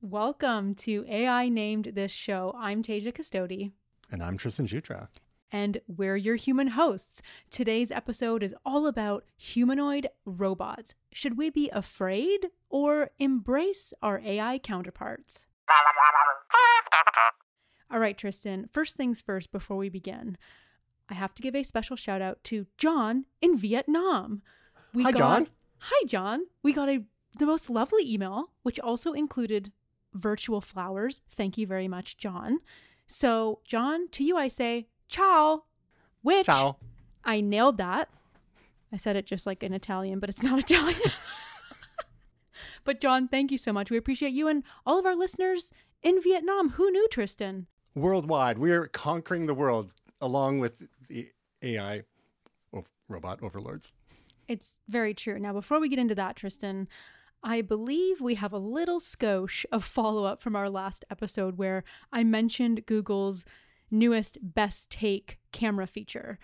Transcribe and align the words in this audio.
Welcome 0.00 0.74
to 0.76 1.04
AI 1.08 1.48
Named 1.48 1.92
This 1.94 2.10
Show. 2.10 2.54
I'm 2.58 2.82
Tasia 2.82 3.14
Custode. 3.14 3.70
And 4.10 4.22
I'm 4.22 4.36
Tristan 4.36 4.66
Jutra. 4.66 5.06
And 5.52 5.78
we're 5.86 6.16
your 6.16 6.36
human 6.36 6.68
hosts. 6.68 7.22
Today's 7.50 7.92
episode 7.92 8.42
is 8.42 8.54
all 8.64 8.86
about 8.86 9.24
humanoid 9.36 10.08
robots. 10.24 10.94
Should 11.12 11.36
we 11.36 11.50
be 11.50 11.70
afraid 11.70 12.48
or 12.68 13.10
embrace 13.18 13.92
our 14.02 14.20
AI 14.24 14.58
counterparts? 14.58 15.46
All 17.90 17.98
right, 17.98 18.16
Tristan, 18.16 18.68
first 18.72 18.96
things 18.96 19.20
first 19.20 19.52
before 19.52 19.76
we 19.76 19.88
begin. 19.88 20.38
I 21.08 21.14
have 21.14 21.34
to 21.34 21.42
give 21.42 21.54
a 21.54 21.62
special 21.62 21.94
shout 21.94 22.22
out 22.22 22.42
to 22.44 22.66
John 22.78 23.26
in 23.40 23.56
Vietnam. 23.56 24.42
We 24.94 25.02
Hi, 25.04 25.12
got, 25.12 25.18
John. 25.18 25.46
Hi, 25.78 26.06
John. 26.06 26.42
We 26.62 26.72
got 26.72 26.88
a 26.88 27.02
the 27.38 27.46
most 27.46 27.70
lovely 27.70 28.10
email, 28.12 28.50
which 28.62 28.78
also 28.78 29.12
included 29.12 29.72
virtual 30.12 30.60
flowers. 30.60 31.22
Thank 31.30 31.56
you 31.56 31.66
very 31.66 31.88
much, 31.88 32.18
John. 32.18 32.58
So, 33.06 33.60
John, 33.64 34.08
to 34.10 34.24
you 34.24 34.36
I 34.36 34.48
say 34.48 34.86
ciao, 35.08 35.64
which 36.22 36.46
Ciao. 36.46 36.76
I 37.24 37.40
nailed 37.40 37.78
that. 37.78 38.10
I 38.92 38.96
said 38.98 39.16
it 39.16 39.26
just 39.26 39.46
like 39.46 39.62
in 39.62 39.72
Italian, 39.72 40.18
but 40.18 40.28
it's 40.28 40.42
not 40.42 40.58
Italian. 40.70 41.00
but 42.84 43.00
John, 43.00 43.28
thank 43.28 43.50
you 43.50 43.58
so 43.58 43.72
much. 43.72 43.90
We 43.90 43.96
appreciate 43.96 44.32
you 44.32 44.48
and 44.48 44.62
all 44.84 44.98
of 44.98 45.06
our 45.06 45.16
listeners 45.16 45.72
in 46.02 46.20
Vietnam. 46.22 46.70
Who 46.70 46.90
knew, 46.90 47.08
Tristan? 47.08 47.66
Worldwide, 47.94 48.58
we're 48.58 48.86
conquering 48.88 49.46
the 49.46 49.54
world 49.54 49.94
along 50.20 50.58
with 50.60 50.82
the 51.08 51.30
AI 51.62 52.02
of 52.72 52.90
robot 53.08 53.42
overlords. 53.42 53.92
It's 54.48 54.76
very 54.88 55.14
true. 55.14 55.38
Now, 55.38 55.52
before 55.52 55.80
we 55.80 55.88
get 55.88 55.98
into 55.98 56.14
that, 56.14 56.36
Tristan, 56.36 56.88
I 57.42 57.60
believe 57.60 58.20
we 58.20 58.36
have 58.36 58.52
a 58.52 58.58
little 58.58 59.00
skosh 59.00 59.64
of 59.72 59.84
follow 59.84 60.24
up 60.24 60.40
from 60.40 60.54
our 60.54 60.70
last 60.70 61.04
episode 61.10 61.58
where 61.58 61.84
I 62.12 62.22
mentioned 62.22 62.86
Google's 62.86 63.44
newest 63.90 64.38
best 64.42 64.90
take 64.90 65.38
camera 65.50 65.86
feature. 65.86 66.38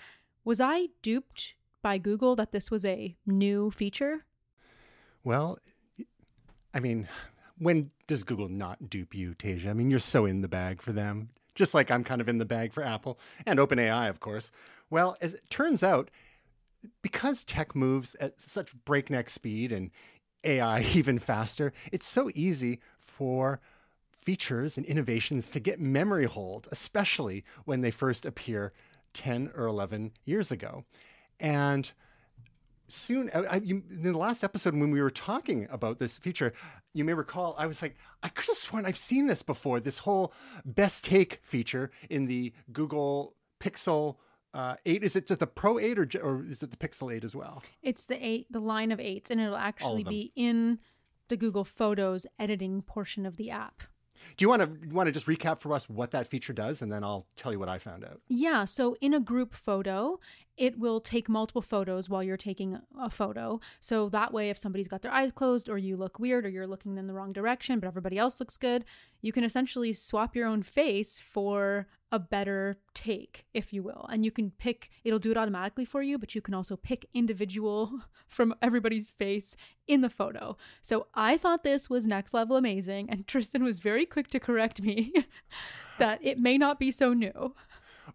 Was 0.45 0.61
I 0.61 0.89
duped 1.03 1.55
by 1.83 1.99
Google 1.99 2.35
that 2.37 2.53
this 2.53 2.71
was 2.71 2.85
a 2.85 3.17
new 3.27 3.71
feature? 3.71 4.25
Well, 5.23 5.59
I 6.75 6.81
mean, 6.81 7.09
when 7.59 7.91
does 8.07 8.25
Google 8.25 8.49
not 8.49 8.91
dupe 8.91 9.15
you, 9.15 9.35
Tasia? 9.35 9.71
I 9.71 9.73
mean, 9.73 9.91
you're 9.91 9.99
so 9.99 10.25
in 10.25 10.41
the 10.41 10.49
bag 10.49 10.83
for 10.83 10.93
them, 10.93 11.31
just 11.55 11.75
like 11.75 11.91
I'm 11.91 12.05
kind 12.05 12.21
of 12.21 12.29
in 12.29 12.39
the 12.39 12.45
bag 12.45 12.73
for 12.73 12.83
Apple 12.83 13.19
and 13.47 13.59
OpenAI, 13.59 14.09
of 14.09 14.21
course. 14.21 14.51
Well, 14.91 15.17
as 15.21 15.35
it 15.35 15.51
turns 15.51 15.83
out, 15.83 16.11
because 17.03 17.45
tech 17.45 17.75
moves 17.75 18.15
at 18.17 18.41
such 18.41 18.73
breakneck 18.85 19.31
speed 19.31 19.73
and 19.73 19.91
AI 20.45 20.81
even 20.95 21.19
faster, 21.19 21.73
it's 21.93 22.07
so 22.07 22.31
easy 22.35 22.81
for 22.97 23.61
features 24.11 24.77
and 24.77 24.85
innovations 24.87 25.51
to 25.51 25.61
get 25.61 25.81
memory 25.81 26.27
hold, 26.27 26.69
especially 26.71 27.45
when 27.65 27.81
they 27.81 27.91
first 27.91 28.27
appear 28.27 28.73
10 29.15 29.51
or 29.57 29.67
11 29.67 30.13
years 30.25 30.51
ago. 30.51 30.85
And 31.41 31.91
soon, 32.89 33.31
I, 33.35 33.57
you, 33.57 33.83
in 33.91 34.03
the 34.03 34.19
last 34.19 34.45
episode 34.45 34.75
when 34.75 34.91
we 34.91 35.01
were 35.01 35.11
talking 35.11 35.67
about 35.71 35.99
this 35.99 36.19
feature, 36.19 36.53
you 36.93 37.05
may 37.05 37.15
recall 37.15 37.55
I 37.59 37.67
was 37.67 37.81
like, 37.83 37.97
I 38.23 38.29
could 38.29 38.47
have 38.47 38.57
sworn 38.57 38.87
I've 38.87 38.99
seen 38.99 39.27
this 39.27 39.43
before. 39.43 39.81
This 39.81 39.99
whole 39.99 40.33
best 40.65 41.05
take 41.05 41.41
feature 41.43 41.91
in 42.11 42.27
the 42.27 42.53
Google 42.73 43.35
Pixel 43.61 44.17
uh, 44.55 44.77
8 44.87 45.03
is 45.05 45.15
it 45.17 45.27
just 45.27 45.41
the 45.41 45.47
pro 45.47 45.79
8 45.79 45.99
or, 45.99 46.09
or 46.23 46.45
is 46.45 46.63
it 46.63 46.71
the 46.71 46.77
pixel 46.77 47.15
8 47.15 47.23
as 47.25 47.37
well 47.37 47.63
It's 47.83 48.07
the 48.07 48.25
eight, 48.25 48.47
the 48.51 48.61
line 48.61 48.91
of 48.93 49.01
eights, 49.01 49.31
and 49.31 49.41
it'll 49.41 49.57
actually 49.57 50.05
be 50.05 50.33
in 50.35 50.79
the 51.29 51.37
Google 51.37 51.65
Photos 51.65 52.27
editing 52.39 52.81
portion 52.83 53.27
of 53.27 53.37
the 53.37 53.51
app. 53.51 53.83
do 54.37 54.45
you 54.45 54.49
want 54.49 54.63
to 54.63 54.95
want 54.95 55.07
to 55.07 55.13
just 55.13 55.27
recap 55.27 55.59
for 55.59 55.73
us 55.75 55.89
what 55.89 56.11
that 56.13 56.27
feature 56.27 56.53
does 56.55 56.83
and 56.83 56.91
then 56.91 57.05
i'll 57.05 57.27
tell 57.37 57.53
you 57.53 57.59
what 57.59 57.69
i 57.69 57.79
found 57.79 58.05
out 58.05 58.21
Yeah, 58.29 58.65
so 58.65 58.97
in 59.01 59.15
a 59.15 59.21
group 59.21 59.55
photo, 59.55 60.19
it 60.57 60.77
will 60.79 61.01
take 61.01 61.29
multiple 61.29 61.63
photos 61.63 62.09
while 62.09 62.23
you're 62.25 62.37
taking 62.37 62.81
a 62.99 63.09
photo. 63.11 63.61
So 63.79 64.09
that 64.09 64.33
way, 64.33 64.51
if 64.51 64.59
somebody's 64.59 64.89
got 64.89 65.03
their 65.03 65.13
eyes 65.13 65.31
closed, 65.31 65.69
or 65.69 65.79
you 65.79 65.97
look 65.97 66.19
weird, 66.19 66.45
or 66.45 66.49
you're 66.49 66.67
looking 66.67 66.99
in 66.99 67.07
the 67.07 67.15
wrong 67.15 67.33
direction, 67.33 67.79
but 67.79 67.87
everybody 67.87 68.19
else 68.19 68.41
looks 68.41 68.57
good, 68.57 68.85
you 69.21 69.33
can 69.33 69.45
essentially 69.45 69.93
swap 69.93 70.35
your 70.37 70.47
own 70.47 70.63
face 70.63 71.19
for 71.19 71.89
a 72.11 72.19
better 72.19 72.79
take, 72.95 73.45
if 73.53 73.73
you 73.73 73.83
will. 73.83 74.09
And 74.11 74.25
you 74.25 74.31
can 74.31 74.51
pick, 74.51 74.91
it'll 75.05 75.19
do 75.19 75.31
it 75.31 75.37
automatically 75.37 75.85
for 75.85 76.01
you, 76.03 76.19
but 76.19 76.35
you 76.35 76.41
can 76.41 76.55
also 76.55 76.77
pick 76.77 77.07
individual 77.13 78.01
from 78.27 78.55
everybody's 78.63 79.11
face 79.11 79.57
in 79.87 80.01
the 80.01 80.09
photo. 80.09 80.57
So 80.81 81.09
I 81.15 81.37
thought 81.37 81.65
this 81.65 81.91
was 81.91 82.07
next 82.07 82.33
level 82.33 82.57
amazing, 82.57 83.11
and 83.11 83.27
Tristan 83.27 83.63
was 83.63 83.81
very 83.81 84.07
quick 84.07 84.29
to 84.29 84.41
correct 84.41 84.81
me 84.81 85.13
that 85.99 86.21
it 86.23 86.39
may 86.39 86.57
not 86.57 86.79
be 86.79 86.91
so 86.91 87.13
new. 87.13 87.55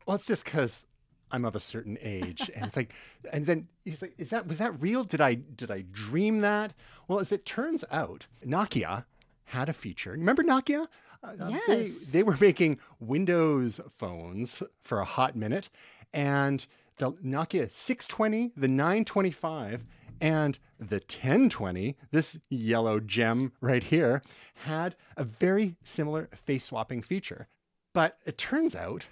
well 0.06 0.16
it's 0.16 0.26
just 0.26 0.46
because 0.46 0.86
i'm 1.32 1.46
of 1.46 1.56
a 1.56 1.60
certain 1.60 1.98
age 2.02 2.50
and 2.56 2.66
it's 2.66 2.76
like 2.76 2.94
and 3.34 3.46
then 3.46 3.68
he's 3.86 4.02
like 4.02 4.14
is 4.18 4.30
that 4.30 4.48
was 4.48 4.58
that 4.60 4.80
real 4.82 5.04
did 5.04 5.22
i 5.22 5.34
did 5.34 5.72
i 5.72 5.84
dream 5.92 6.40
that 6.42 6.74
well 7.08 7.20
as 7.20 7.32
it 7.32 7.46
turns 7.46 7.84
out 7.92 8.28
nokia 8.46 9.06
had 9.46 9.70
a 9.70 9.74
feature 9.74 10.12
remember 10.12 10.44
nokia 10.44 10.88
Uh, 11.24 11.28
uh, 11.40 11.50
Yes. 11.68 12.06
they, 12.08 12.20
they 12.20 12.24
were 12.24 12.38
making 12.42 12.80
windows 13.00 13.80
phones 13.90 14.62
for 14.82 15.00
a 15.00 15.06
hot 15.06 15.36
minute 15.36 15.70
and 16.14 16.66
the 16.98 17.12
nokia 17.14 17.72
620 17.72 18.52
the 18.56 18.68
925 18.68 19.86
and 20.22 20.60
the 20.80 20.98
1020 20.98 21.96
this 22.12 22.40
yellow 22.50 23.00
gem 23.00 23.52
right 23.62 23.86
here 23.86 24.22
had 24.66 24.96
a 25.18 25.24
very 25.24 25.76
similar 25.84 26.30
face 26.36 26.66
swapping 26.66 27.02
feature 27.02 27.48
but 27.94 28.18
it 28.26 28.38
turns 28.38 28.76
out 28.76 29.08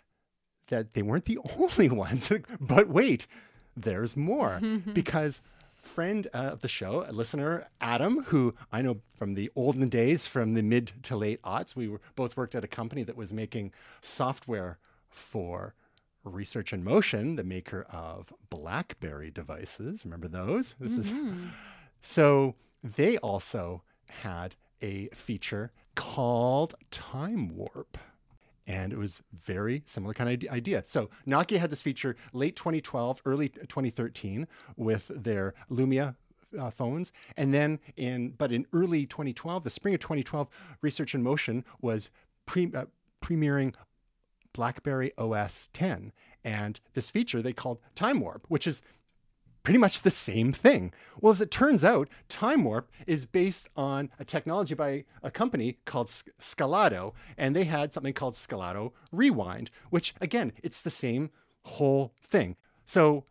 that 0.67 0.94
they 0.94 1.01
weren't 1.01 1.25
the 1.25 1.38
only 1.59 1.89
ones. 1.89 2.31
but 2.59 2.88
wait, 2.88 3.27
there's 3.75 4.15
more 4.15 4.61
because 4.94 5.41
friend 5.81 6.27
uh, 6.33 6.37
of 6.53 6.61
the 6.61 6.67
show, 6.67 7.05
a 7.07 7.11
listener, 7.11 7.67
Adam, 7.79 8.23
who 8.25 8.55
I 8.71 8.81
know 8.81 9.01
from 9.15 9.33
the 9.33 9.51
olden 9.55 9.89
days, 9.89 10.27
from 10.27 10.53
the 10.53 10.63
mid 10.63 10.91
to 11.03 11.15
late 11.15 11.41
aughts, 11.41 11.75
we 11.75 11.87
were 11.87 12.01
both 12.15 12.37
worked 12.37 12.55
at 12.55 12.63
a 12.63 12.67
company 12.67 13.03
that 13.03 13.17
was 13.17 13.33
making 13.33 13.73
software 14.01 14.77
for 15.09 15.73
Research 16.23 16.71
in 16.71 16.83
Motion, 16.83 17.35
the 17.35 17.43
maker 17.43 17.85
of 17.89 18.31
BlackBerry 18.49 19.31
devices. 19.31 20.05
Remember 20.05 20.27
those? 20.27 20.75
This 20.79 20.95
is 20.95 21.13
so 22.01 22.55
they 22.83 23.17
also 23.17 23.81
had 24.07 24.55
a 24.81 25.07
feature 25.09 25.71
called 25.95 26.75
Time 26.91 27.55
Warp. 27.55 27.97
And 28.67 28.93
it 28.93 28.99
was 28.99 29.23
very 29.33 29.81
similar 29.85 30.13
kind 30.13 30.43
of 30.43 30.49
idea. 30.51 30.83
So 30.85 31.09
Nokia 31.27 31.57
had 31.57 31.69
this 31.69 31.81
feature 31.81 32.15
late 32.31 32.55
2012, 32.55 33.21
early 33.25 33.49
2013 33.49 34.47
with 34.77 35.11
their 35.15 35.53
Lumia 35.69 36.15
uh, 36.57 36.69
phones. 36.69 37.11
And 37.37 37.53
then 37.53 37.79
in, 37.97 38.31
but 38.31 38.51
in 38.51 38.65
early 38.73 39.05
2012, 39.05 39.63
the 39.63 39.69
spring 39.69 39.93
of 39.93 39.99
2012, 39.99 40.47
Research 40.81 41.15
in 41.15 41.23
Motion 41.23 41.65
was 41.81 42.11
pre, 42.45 42.71
uh, 42.73 42.85
premiering 43.21 43.73
BlackBerry 44.53 45.11
OS 45.17 45.69
10. 45.73 46.11
And 46.43 46.79
this 46.93 47.09
feature 47.09 47.41
they 47.41 47.53
called 47.53 47.79
Time 47.95 48.19
Warp, 48.19 48.45
which 48.47 48.67
is 48.67 48.81
pretty 49.63 49.79
much 49.79 50.01
the 50.01 50.11
same 50.11 50.51
thing. 50.51 50.93
Well, 51.19 51.31
as 51.31 51.41
it 51.41 51.51
turns 51.51 51.83
out, 51.83 52.09
Time 52.29 52.63
Warp 52.63 52.89
is 53.05 53.25
based 53.25 53.69
on 53.75 54.09
a 54.19 54.25
technology 54.25 54.75
by 54.75 55.05
a 55.21 55.31
company 55.31 55.77
called 55.85 56.07
Scalado, 56.07 57.13
and 57.37 57.55
they 57.55 57.65
had 57.65 57.93
something 57.93 58.13
called 58.13 58.33
Scalado 58.33 58.91
Rewind, 59.11 59.69
which 59.89 60.13
again, 60.19 60.53
it's 60.63 60.81
the 60.81 60.89
same 60.89 61.29
whole 61.63 62.13
thing. 62.21 62.55
So 62.85 63.25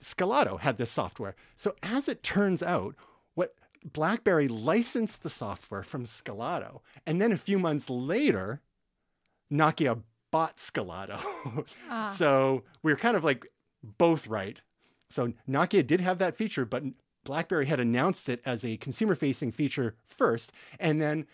Scalado 0.00 0.60
had 0.60 0.78
this 0.78 0.90
software. 0.90 1.34
So 1.56 1.74
as 1.82 2.08
it 2.08 2.22
turns 2.22 2.62
out, 2.62 2.94
what 3.34 3.54
BlackBerry 3.84 4.48
licensed 4.48 5.22
the 5.22 5.30
software 5.30 5.82
from 5.82 6.04
Scalado, 6.04 6.80
and 7.06 7.20
then 7.20 7.32
a 7.32 7.36
few 7.36 7.58
months 7.58 7.90
later, 7.90 8.60
Nokia 9.52 10.02
bought 10.30 10.56
Scalado. 10.56 11.18
Ah. 11.88 12.08
so 12.08 12.62
we 12.82 12.92
we're 12.92 12.96
kind 12.96 13.16
of 13.16 13.24
like 13.24 13.46
both 13.82 14.26
right 14.26 14.62
so 15.10 15.32
Nokia 15.48 15.86
did 15.86 16.00
have 16.00 16.18
that 16.18 16.36
feature, 16.36 16.64
but 16.64 16.84
BlackBerry 17.24 17.66
had 17.66 17.80
announced 17.80 18.28
it 18.28 18.40
as 18.46 18.64
a 18.64 18.76
consumer 18.78 19.14
facing 19.14 19.52
feature 19.52 19.96
first. 20.04 20.52
And 20.78 21.00
then 21.00 21.26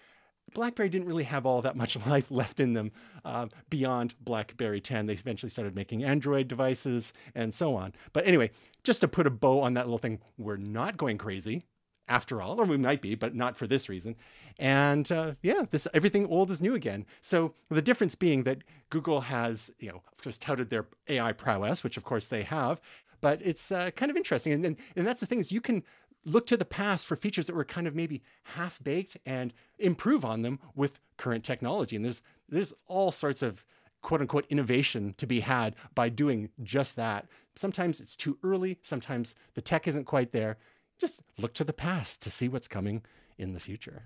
BlackBerry 0.55 0.89
didn't 0.89 1.09
really 1.09 1.25
have 1.25 1.47
all 1.47 1.63
that 1.63 1.77
much 1.77 1.97
life 2.07 2.31
left 2.31 2.59
in 2.59 2.73
them 2.73 2.93
uh, 3.25 3.47
beyond 3.71 4.15
BlackBerry 4.21 4.81
10. 4.81 5.07
They 5.07 5.13
eventually 5.13 5.51
started 5.51 5.75
making 5.75 6.05
Android 6.05 6.49
devices 6.49 7.13
and 7.35 7.53
so 7.53 7.75
on. 7.75 7.93
But 8.13 8.27
anyway, 8.27 8.51
just 8.83 9.01
to 9.03 9.09
put 9.09 9.27
a 9.27 9.31
bow 9.31 9.61
on 9.61 9.75
that 9.75 9.87
little 9.87 9.99
thing, 9.99 10.21
we're 10.39 10.57
not 10.57 10.97
going 10.97 11.19
crazy 11.19 11.65
after 12.09 12.41
all, 12.41 12.61
or 12.61 12.65
we 12.65 12.77
might 12.77 13.03
be, 13.03 13.15
but 13.15 13.35
not 13.35 13.57
for 13.57 13.67
this 13.67 13.89
reason. 13.89 14.15
And 14.59 15.11
uh, 15.11 15.33
yeah, 15.43 15.65
this 15.71 15.89
everything 15.93 16.27
old 16.27 16.51
is 16.51 16.63
new 16.63 16.75
again. 16.75 17.05
So 17.21 17.55
the 17.69 17.83
difference 17.83 18.15
being 18.15 18.45
that 18.45 18.63
Google 18.91 19.23
has, 19.23 19.71
you 19.79 19.91
know, 19.91 20.03
just 20.23 20.41
touted 20.41 20.71
their 20.71 20.87
AI 21.09 21.33
prowess, 21.33 21.83
which 21.83 21.97
of 21.97 22.05
course 22.05 22.29
they 22.29 22.45
have, 22.45 22.81
but 23.21 23.41
it's 23.43 23.73
uh, 23.73 23.91
kind 23.93 24.11
of 24.11 24.17
interesting. 24.17 24.53
And, 24.53 24.65
and, 24.65 24.77
and 24.95 25.07
that's 25.07 25.21
the 25.21 25.27
thing 25.27 25.41
is 25.41 25.53
you 25.53 25.61
can 25.61 25.83
look 26.25 26.47
to 26.47 26.57
the 26.57 26.65
past 26.65 27.07
for 27.07 27.17
features 27.17 27.47
that 27.47 27.55
were 27.55 27.65
kind 27.65 27.87
of 27.87 27.95
maybe 27.95 28.23
half 28.43 28.83
baked 28.83 29.17
and 29.25 29.55
improve 29.79 30.25
on 30.25 30.43
them 30.43 30.59
with 30.75 31.01
current 31.17 31.45
technology. 31.45 31.97
And 31.97 32.05
there's 32.05 32.23
there's 32.49 32.73
all 32.87 33.13
sorts 33.13 33.43
of 33.43 33.65
quote 34.03 34.21
unquote 34.21 34.47
innovation 34.51 35.15
to 35.19 35.27
be 35.27 35.41
had 35.41 35.75
by 35.95 36.09
doing 36.09 36.51
just 36.63 36.97
that. 36.97 37.27
Sometimes 37.55 38.01
it's 38.01 38.17
too 38.17 38.39
early, 38.43 38.79
sometimes 38.83 39.35
the 39.55 39.63
tech 39.63 39.89
isn't 39.89 40.05
quite 40.05 40.33
there. 40.33 40.59
Just 40.99 41.23
look 41.39 41.55
to 41.55 41.65
the 41.65 41.73
past 41.73 42.23
to 42.23 42.31
see 42.31 42.49
what's 42.49 42.69
coming 42.69 43.03
in 43.39 43.53
the 43.53 43.61
future. 43.61 44.05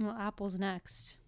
Well, 0.00 0.16
Apple's 0.18 0.58
next. 0.58 1.18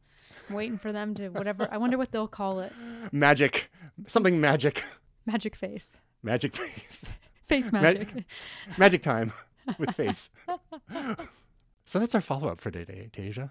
I'm 0.48 0.56
waiting 0.56 0.78
for 0.78 0.92
them 0.92 1.14
to 1.14 1.28
whatever. 1.28 1.68
I 1.70 1.78
wonder 1.78 1.96
what 1.96 2.10
they'll 2.10 2.26
call 2.26 2.60
it. 2.60 2.72
Magic. 3.12 3.70
Something 4.06 4.40
magic. 4.40 4.82
Magic 5.24 5.54
face. 5.54 5.94
Magic 6.26 6.56
face. 6.56 7.04
face 7.46 7.70
magic. 7.70 8.12
Ma- 8.12 8.22
magic 8.78 9.00
time 9.00 9.32
with 9.78 9.94
face. 9.94 10.28
so 11.84 12.00
that's 12.00 12.16
our 12.16 12.20
follow 12.20 12.48
up 12.48 12.60
for 12.60 12.72
today, 12.72 13.08
Tasia. 13.12 13.50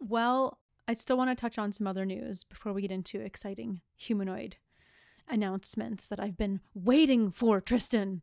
Well, 0.00 0.58
I 0.88 0.94
still 0.94 1.18
want 1.18 1.28
to 1.28 1.34
touch 1.34 1.58
on 1.58 1.70
some 1.72 1.86
other 1.86 2.06
news 2.06 2.42
before 2.42 2.72
we 2.72 2.80
get 2.80 2.90
into 2.90 3.20
exciting 3.20 3.82
humanoid 3.94 4.56
announcements 5.28 6.06
that 6.06 6.18
I've 6.18 6.38
been 6.38 6.60
waiting 6.74 7.30
for, 7.30 7.60
Tristan. 7.60 8.22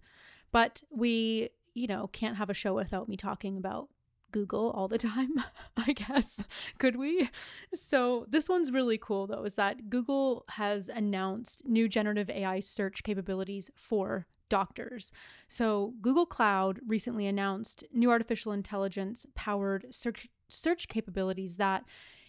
But 0.52 0.82
we, 0.90 1.50
you 1.76 1.86
know, 1.86 2.10
can't 2.12 2.38
have 2.38 2.50
a 2.50 2.56
show 2.56 2.74
without 2.74 3.08
me 3.08 3.18
talking 3.18 3.56
about 3.56 3.90
Google 4.32 4.72
all 4.72 4.88
the 4.88 4.98
time, 4.98 5.34
I 5.78 5.94
guess. 5.94 6.46
Could 6.78 6.96
we? 6.96 7.30
So, 7.74 8.26
this 8.30 8.50
one's 8.50 8.72
really 8.72 8.98
cool 8.98 9.28
though, 9.28 9.44
is 9.44 9.56
that 9.56 9.90
Google 9.90 10.46
has 10.50 10.90
announced 10.90 11.64
new 11.66 11.88
generative 11.88 12.30
AI 12.30 12.60
search 12.60 13.04
capabilities 13.04 13.70
for 13.76 14.28
doctors. 14.50 15.12
So, 15.48 15.94
Google 16.02 16.26
Cloud 16.26 16.80
recently 16.88 17.28
announced 17.28 17.84
new 17.94 18.12
artificial 18.12 18.52
intelligence 18.52 19.26
powered 19.36 19.88
search, 19.92 20.28
search 20.50 20.88
capabilities 20.88 21.58
that 21.58 21.84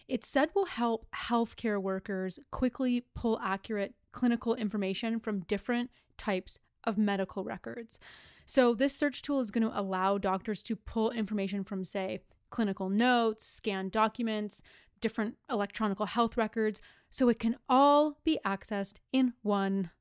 it 0.07 0.25
said 0.25 0.49
will 0.53 0.65
help 0.65 1.07
healthcare 1.15 1.81
workers 1.81 2.39
quickly 2.51 3.05
pull 3.15 3.39
accurate 3.41 3.93
clinical 4.11 4.55
information 4.55 5.19
from 5.19 5.41
different 5.41 5.89
types 6.17 6.59
of 6.83 6.97
medical 6.97 7.43
records. 7.43 7.99
So, 8.45 8.73
this 8.73 8.95
search 8.95 9.21
tool 9.21 9.39
is 9.39 9.51
going 9.51 9.67
to 9.67 9.79
allow 9.79 10.17
doctors 10.17 10.61
to 10.63 10.75
pull 10.75 11.11
information 11.11 11.63
from, 11.63 11.85
say, 11.85 12.23
clinical 12.49 12.89
notes, 12.89 13.45
scanned 13.45 13.91
documents, 13.91 14.61
different 15.01 15.35
electronic 15.49 15.99
health 15.99 16.37
records, 16.37 16.81
so 17.09 17.29
it 17.29 17.39
can 17.39 17.57
all 17.67 18.19
be 18.23 18.39
accessed 18.45 18.95
in 19.11 19.33
one 19.41 19.91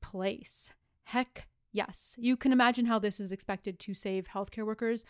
place. 0.00 0.70
Heck 1.04 1.48
yes. 1.72 2.14
You 2.18 2.36
can 2.36 2.52
imagine 2.52 2.86
how 2.86 2.98
this 2.98 3.18
is 3.18 3.32
expected 3.32 3.78
to 3.80 3.94
save 3.94 4.28
healthcare 4.28 4.66
workers 4.66 5.04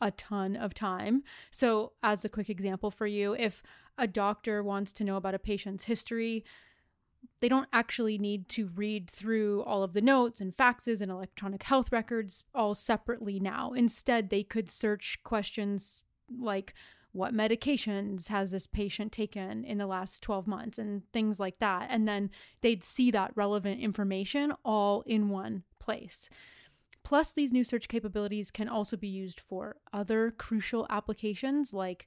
a 0.00 0.10
ton 0.12 0.56
of 0.56 0.74
time. 0.74 1.22
So, 1.50 1.92
as 2.02 2.24
a 2.24 2.28
quick 2.28 2.50
example 2.50 2.90
for 2.90 3.06
you, 3.06 3.34
if 3.34 3.62
a 3.96 4.06
doctor 4.06 4.62
wants 4.62 4.92
to 4.94 5.04
know 5.04 5.16
about 5.16 5.34
a 5.34 5.40
patient's 5.40 5.84
history, 5.84 6.44
they 7.40 7.48
don't 7.48 7.68
actually 7.72 8.18
need 8.18 8.48
to 8.50 8.68
read 8.74 9.08
through 9.08 9.62
all 9.62 9.82
of 9.82 9.92
the 9.92 10.00
notes 10.00 10.40
and 10.40 10.56
faxes 10.56 11.00
and 11.00 11.10
electronic 11.10 11.62
health 11.62 11.92
records 11.92 12.42
all 12.54 12.74
separately 12.74 13.38
now. 13.38 13.72
Instead, 13.72 14.30
they 14.30 14.42
could 14.42 14.70
search 14.70 15.18
questions 15.22 16.02
like 16.36 16.74
what 17.12 17.34
medications 17.34 18.28
has 18.28 18.50
this 18.50 18.66
patient 18.66 19.12
taken 19.12 19.64
in 19.64 19.78
the 19.78 19.86
last 19.86 20.22
12 20.22 20.46
months 20.46 20.78
and 20.78 21.02
things 21.12 21.40
like 21.40 21.58
that. 21.58 21.88
And 21.90 22.06
then 22.06 22.30
they'd 22.60 22.84
see 22.84 23.10
that 23.12 23.32
relevant 23.34 23.80
information 23.80 24.52
all 24.64 25.02
in 25.06 25.28
one 25.28 25.62
place. 25.78 26.28
Plus, 27.04 27.32
these 27.32 27.52
new 27.52 27.64
search 27.64 27.88
capabilities 27.88 28.50
can 28.50 28.68
also 28.68 28.96
be 28.96 29.08
used 29.08 29.40
for 29.40 29.76
other 29.92 30.30
crucial 30.30 30.86
applications 30.90 31.72
like, 31.72 32.06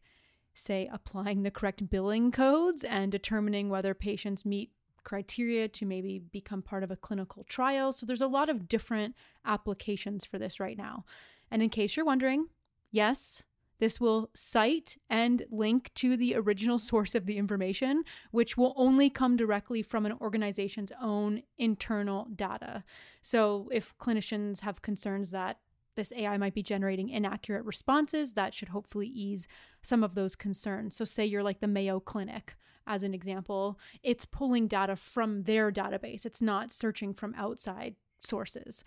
say, 0.53 0.87
applying 0.93 1.41
the 1.41 1.49
correct 1.49 1.89
billing 1.89 2.31
codes 2.31 2.83
and 2.83 3.11
determining 3.11 3.69
whether 3.69 3.95
patients 3.95 4.45
meet 4.45 4.71
criteria 5.03 5.67
to 5.67 5.85
maybe 5.85 6.19
become 6.19 6.61
part 6.61 6.83
of 6.83 6.91
a 6.91 6.95
clinical 6.95 7.43
trial. 7.43 7.91
So 7.91 8.05
there's 8.05 8.21
a 8.21 8.27
lot 8.27 8.49
of 8.49 8.67
different 8.67 9.15
applications 9.45 10.25
for 10.25 10.37
this 10.37 10.59
right 10.59 10.77
now. 10.77 11.05
And 11.49 11.61
in 11.61 11.69
case 11.69 11.95
you're 11.95 12.05
wondering, 12.05 12.47
yes, 12.91 13.43
this 13.79 13.99
will 13.99 14.29
cite 14.35 14.97
and 15.09 15.43
link 15.49 15.91
to 15.95 16.15
the 16.15 16.35
original 16.35 16.79
source 16.89 17.15
of 17.15 17.25
the 17.25 17.37
information, 17.37 18.03
which 18.29 18.55
will 18.55 18.73
only 18.77 19.09
come 19.09 19.35
directly 19.35 19.81
from 19.81 20.05
an 20.05 20.13
organization's 20.21 20.91
own 21.01 21.43
internal 21.57 22.27
data. 22.35 22.83
So 23.21 23.69
if 23.71 23.97
clinicians 23.97 24.61
have 24.61 24.81
concerns 24.81 25.31
that 25.31 25.57
this 25.95 26.13
AI 26.15 26.37
might 26.37 26.53
be 26.53 26.63
generating 26.63 27.09
inaccurate 27.09 27.65
responses, 27.65 28.33
that 28.33 28.53
should 28.53 28.69
hopefully 28.69 29.07
ease 29.07 29.47
some 29.81 30.03
of 30.03 30.15
those 30.15 30.35
concerns. 30.35 30.95
So, 30.95 31.03
say 31.03 31.25
you're 31.25 31.43
like 31.43 31.59
the 31.59 31.67
Mayo 31.67 31.99
Clinic 31.99 32.55
as 32.91 33.03
an 33.03 33.13
example, 33.13 33.79
it's 34.03 34.25
pulling 34.25 34.67
data 34.67 34.97
from 34.97 35.43
their 35.43 35.71
database. 35.71 36.25
It's 36.25 36.41
not 36.41 36.73
searching 36.73 37.13
from 37.13 37.33
outside 37.35 37.95
sources. 38.19 38.83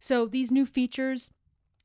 So 0.00 0.26
these 0.26 0.50
new 0.50 0.66
features 0.66 1.30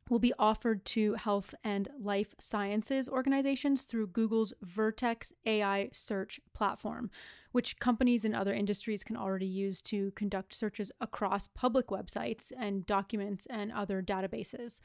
will 0.10 0.20
be 0.20 0.34
offered 0.38 0.84
to 0.84 1.14
health 1.14 1.54
and 1.64 1.90
life 2.00 2.36
sciences 2.40 3.08
organizations 3.08 3.86
through 3.86 4.08
Google's 4.08 4.52
Vertex 4.62 5.32
AI 5.46 5.90
search 5.94 6.40
platform, 6.54 7.12
which 7.52 7.80
companies 7.80 8.26
in 8.26 8.34
other 8.34 8.54
industries 8.54 9.04
can 9.04 9.16
already 9.16 9.46
use 9.46 9.82
to 9.84 10.12
conduct 10.12 10.56
searches 10.56 10.92
across 11.00 11.48
public 11.48 11.88
websites 11.88 12.52
and 12.60 12.86
documents 12.88 13.46
and 13.46 13.72
other 13.72 14.02
databases. 14.02 14.80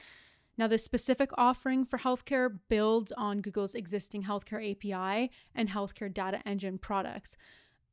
Now, 0.58 0.66
this 0.66 0.82
specific 0.82 1.30
offering 1.38 1.84
for 1.84 2.00
healthcare 2.00 2.58
builds 2.68 3.12
on 3.12 3.40
Google's 3.40 3.76
existing 3.76 4.24
healthcare 4.24 4.72
API 4.72 5.30
and 5.54 5.68
healthcare 5.68 6.12
data 6.12 6.42
engine 6.44 6.78
products. 6.78 7.36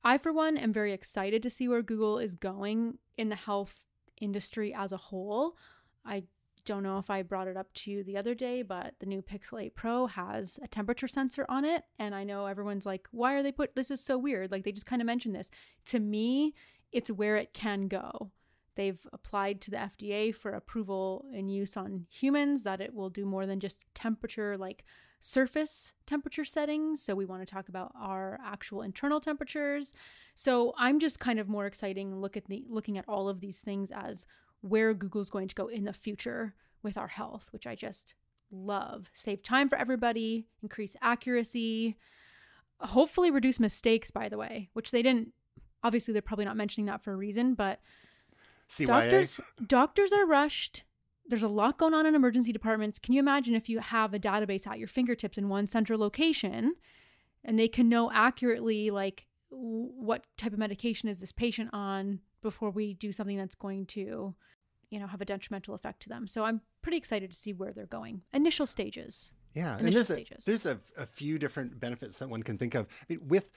I, 0.03 0.17
for 0.17 0.33
one, 0.33 0.57
am 0.57 0.73
very 0.73 0.91
excited 0.91 1.43
to 1.43 1.49
see 1.51 1.67
where 1.67 1.83
Google 1.83 2.17
is 2.17 2.33
going 2.33 2.97
in 3.17 3.29
the 3.29 3.35
health 3.35 3.85
industry 4.19 4.73
as 4.73 4.91
a 4.91 4.97
whole. 4.97 5.55
I 6.03 6.23
don't 6.65 6.81
know 6.81 6.97
if 6.97 7.11
I 7.11 7.21
brought 7.21 7.47
it 7.47 7.55
up 7.55 7.71
to 7.73 7.91
you 7.91 8.03
the 8.03 8.17
other 8.17 8.33
day, 8.33 8.63
but 8.63 8.95
the 8.99 9.05
new 9.05 9.21
Pixel 9.21 9.61
8 9.61 9.75
Pro 9.75 10.07
has 10.07 10.59
a 10.63 10.67
temperature 10.67 11.07
sensor 11.07 11.45
on 11.47 11.65
it. 11.65 11.83
And 11.99 12.15
I 12.15 12.23
know 12.23 12.47
everyone's 12.47 12.85
like, 12.85 13.07
why 13.11 13.33
are 13.33 13.43
they 13.43 13.51
put 13.51 13.75
this 13.75 13.91
is 13.91 14.01
so 14.01 14.17
weird? 14.17 14.51
Like 14.51 14.63
they 14.63 14.71
just 14.71 14.87
kind 14.87 15.03
of 15.03 15.05
mentioned 15.05 15.35
this. 15.35 15.51
To 15.87 15.99
me, 15.99 16.55
it's 16.91 17.11
where 17.11 17.37
it 17.37 17.53
can 17.53 17.87
go. 17.87 18.31
They've 18.75 18.99
applied 19.13 19.61
to 19.61 19.71
the 19.71 19.77
FDA 19.77 20.33
for 20.33 20.51
approval 20.51 21.25
and 21.33 21.51
use 21.51 21.77
on 21.77 22.05
humans 22.09 22.63
that 22.63 22.81
it 22.81 22.93
will 22.93 23.09
do 23.09 23.25
more 23.25 23.45
than 23.45 23.59
just 23.59 23.85
temperature, 23.93 24.57
like 24.57 24.83
surface 25.19 25.93
temperature 26.05 26.45
settings. 26.45 27.01
So, 27.01 27.15
we 27.15 27.25
want 27.25 27.45
to 27.45 27.51
talk 27.51 27.69
about 27.69 27.93
our 27.99 28.39
actual 28.43 28.81
internal 28.81 29.19
temperatures. 29.19 29.93
So 30.35 30.73
I'm 30.77 30.99
just 30.99 31.19
kind 31.19 31.39
of 31.39 31.47
more 31.47 31.65
exciting 31.65 32.19
look 32.19 32.35
at 32.35 32.45
the 32.47 32.65
looking 32.69 32.97
at 32.97 33.05
all 33.07 33.29
of 33.29 33.39
these 33.39 33.59
things 33.59 33.89
as 33.89 34.25
where 34.61 34.93
Google's 34.93 35.29
going 35.29 35.47
to 35.47 35.55
go 35.55 35.67
in 35.67 35.85
the 35.85 35.93
future 35.93 36.53
with 36.83 36.97
our 36.97 37.07
health, 37.07 37.47
which 37.51 37.65
I 37.65 37.73
just 37.75 38.15
love. 38.51 39.09
Save 39.13 39.43
time 39.43 39.69
for 39.69 39.77
everybody, 39.77 40.47
increase 40.61 40.95
accuracy, 41.01 41.97
hopefully 42.79 43.31
reduce 43.31 43.59
mistakes, 43.59 44.11
by 44.11 44.27
the 44.27 44.37
way, 44.37 44.69
which 44.73 44.91
they 44.91 45.01
didn't 45.01 45.29
obviously 45.83 46.11
they're 46.11 46.21
probably 46.21 46.45
not 46.45 46.57
mentioning 46.57 46.87
that 46.87 47.03
for 47.03 47.13
a 47.13 47.15
reason, 47.15 47.53
but 47.53 47.79
CYA. 48.69 48.87
doctors 48.87 49.39
doctors 49.65 50.13
are 50.13 50.25
rushed. 50.25 50.83
There's 51.27 51.43
a 51.43 51.47
lot 51.47 51.77
going 51.77 51.93
on 51.93 52.05
in 52.05 52.13
emergency 52.13 52.51
departments. 52.51 52.99
Can 52.99 53.13
you 53.13 53.19
imagine 53.19 53.55
if 53.55 53.67
you 53.67 53.79
have 53.79 54.13
a 54.13 54.19
database 54.19 54.67
at 54.67 54.77
your 54.77 54.87
fingertips 54.87 55.37
in 55.37 55.49
one 55.49 55.65
central 55.65 55.99
location 55.99 56.75
and 57.43 57.57
they 57.57 57.67
can 57.67 57.89
know 57.89 58.11
accurately 58.11 58.91
like 58.91 59.25
what 59.49 60.25
type 60.37 60.53
of 60.53 60.59
medication 60.59 61.09
is 61.09 61.19
this 61.19 61.31
patient 61.31 61.69
on 61.73 62.19
before 62.41 62.69
we 62.69 62.93
do 62.93 63.11
something 63.11 63.37
that's 63.37 63.55
going 63.55 63.85
to 63.87 64.35
you 64.89 64.99
know 64.99 65.07
have 65.07 65.21
a 65.21 65.25
detrimental 65.25 65.75
effect 65.75 66.01
to 66.03 66.09
them. 66.09 66.27
So 66.27 66.43
I'm 66.43 66.61
pretty 66.81 66.97
excited 66.97 67.29
to 67.31 67.35
see 67.35 67.53
where 67.53 67.73
they're 67.73 67.85
going. 67.85 68.21
Initial 68.33 68.67
stages. 68.67 69.33
Yeah, 69.53 69.77
and 69.77 69.81
initial 69.81 69.93
there's 69.93 70.09
a, 70.09 70.13
stages. 70.13 70.45
there's 70.45 70.65
a, 70.65 70.79
a 70.97 71.05
few 71.05 71.39
different 71.39 71.79
benefits 71.79 72.19
that 72.19 72.29
one 72.29 72.43
can 72.43 72.57
think 72.57 72.75
of. 72.75 72.87
I 73.01 73.05
mean, 73.13 73.21
with 73.27 73.49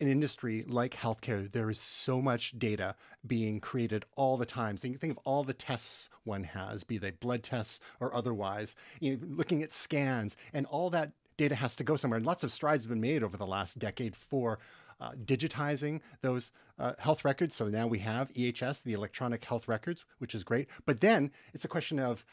an 0.00 0.08
industry 0.08 0.64
like 0.66 0.94
healthcare, 0.94 1.50
there 1.50 1.70
is 1.70 1.78
so 1.78 2.20
much 2.20 2.58
data 2.58 2.94
being 3.26 3.60
created 3.60 4.04
all 4.16 4.36
the 4.36 4.46
time. 4.46 4.76
Think, 4.76 5.00
think 5.00 5.12
of 5.12 5.18
all 5.24 5.44
the 5.44 5.54
tests 5.54 6.08
one 6.24 6.44
has, 6.44 6.84
be 6.84 6.98
they 6.98 7.10
blood 7.10 7.42
tests 7.42 7.80
or 8.00 8.14
otherwise. 8.14 8.76
You 9.00 9.16
know, 9.16 9.18
looking 9.28 9.62
at 9.62 9.72
scans, 9.72 10.36
and 10.52 10.66
all 10.66 10.90
that 10.90 11.12
data 11.36 11.54
has 11.54 11.74
to 11.76 11.84
go 11.84 11.96
somewhere. 11.96 12.18
And 12.18 12.26
lots 12.26 12.44
of 12.44 12.52
strides 12.52 12.84
have 12.84 12.90
been 12.90 13.00
made 13.00 13.22
over 13.22 13.36
the 13.36 13.46
last 13.46 13.78
decade 13.78 14.14
for 14.14 14.58
uh, 15.00 15.12
digitizing 15.24 16.00
those 16.22 16.50
uh, 16.78 16.92
health 16.98 17.24
records. 17.24 17.54
So 17.54 17.68
now 17.68 17.86
we 17.86 18.00
have 18.00 18.30
EHS, 18.30 18.82
the 18.82 18.92
electronic 18.92 19.44
health 19.44 19.68
records, 19.68 20.04
which 20.18 20.34
is 20.34 20.44
great. 20.44 20.68
But 20.86 21.00
then 21.00 21.30
it's 21.54 21.64
a 21.64 21.68
question 21.68 21.98
of 21.98 22.24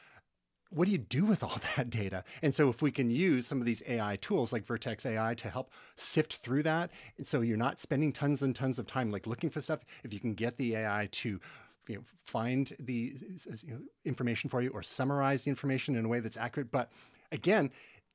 what 0.70 0.86
do 0.86 0.92
you 0.92 0.98
do 0.98 1.26
with 1.26 1.44
all 1.44 1.60
that 1.78 1.90
data? 1.90 2.24
And 2.42 2.54
so 2.54 2.70
if 2.70 2.82
we 2.82 2.92
can 2.92 3.10
use 3.10 3.48
some 3.48 3.60
of 3.60 3.66
these 3.66 3.84
AI 3.88 4.18
tools 4.18 4.52
like 4.52 4.66
Vertex 4.66 5.06
AI 5.06 5.34
to 5.36 5.50
help 5.50 5.72
sift 5.96 6.38
through 6.38 6.64
that, 6.64 6.92
and 7.18 7.26
so 7.26 7.42
you're 7.42 7.58
not 7.58 7.80
spending 7.80 8.12
tons 8.12 8.42
and 8.42 8.56
tons 8.56 8.80
of 8.80 8.88
time 8.88 9.10
like 9.10 9.28
looking 9.28 9.50
for 9.50 9.62
stuff, 9.62 9.86
if 10.04 10.14
you 10.14 10.20
can 10.20 10.34
get 10.34 10.58
the 10.58 10.76
AI 10.76 11.08
to 11.12 11.40
you 11.88 11.96
know, 11.96 12.02
find 12.24 12.74
the 12.80 13.16
you 13.64 13.74
know, 13.74 13.80
information 14.06 14.50
for 14.50 14.62
you 14.62 14.70
or 14.72 14.82
summarize 14.82 15.44
the 15.44 15.50
information 15.50 15.96
in 15.96 16.06
a 16.06 16.08
way 16.08 16.20
that's 16.20 16.38
accurate. 16.38 16.72
But 16.72 16.92
again, 17.32 17.72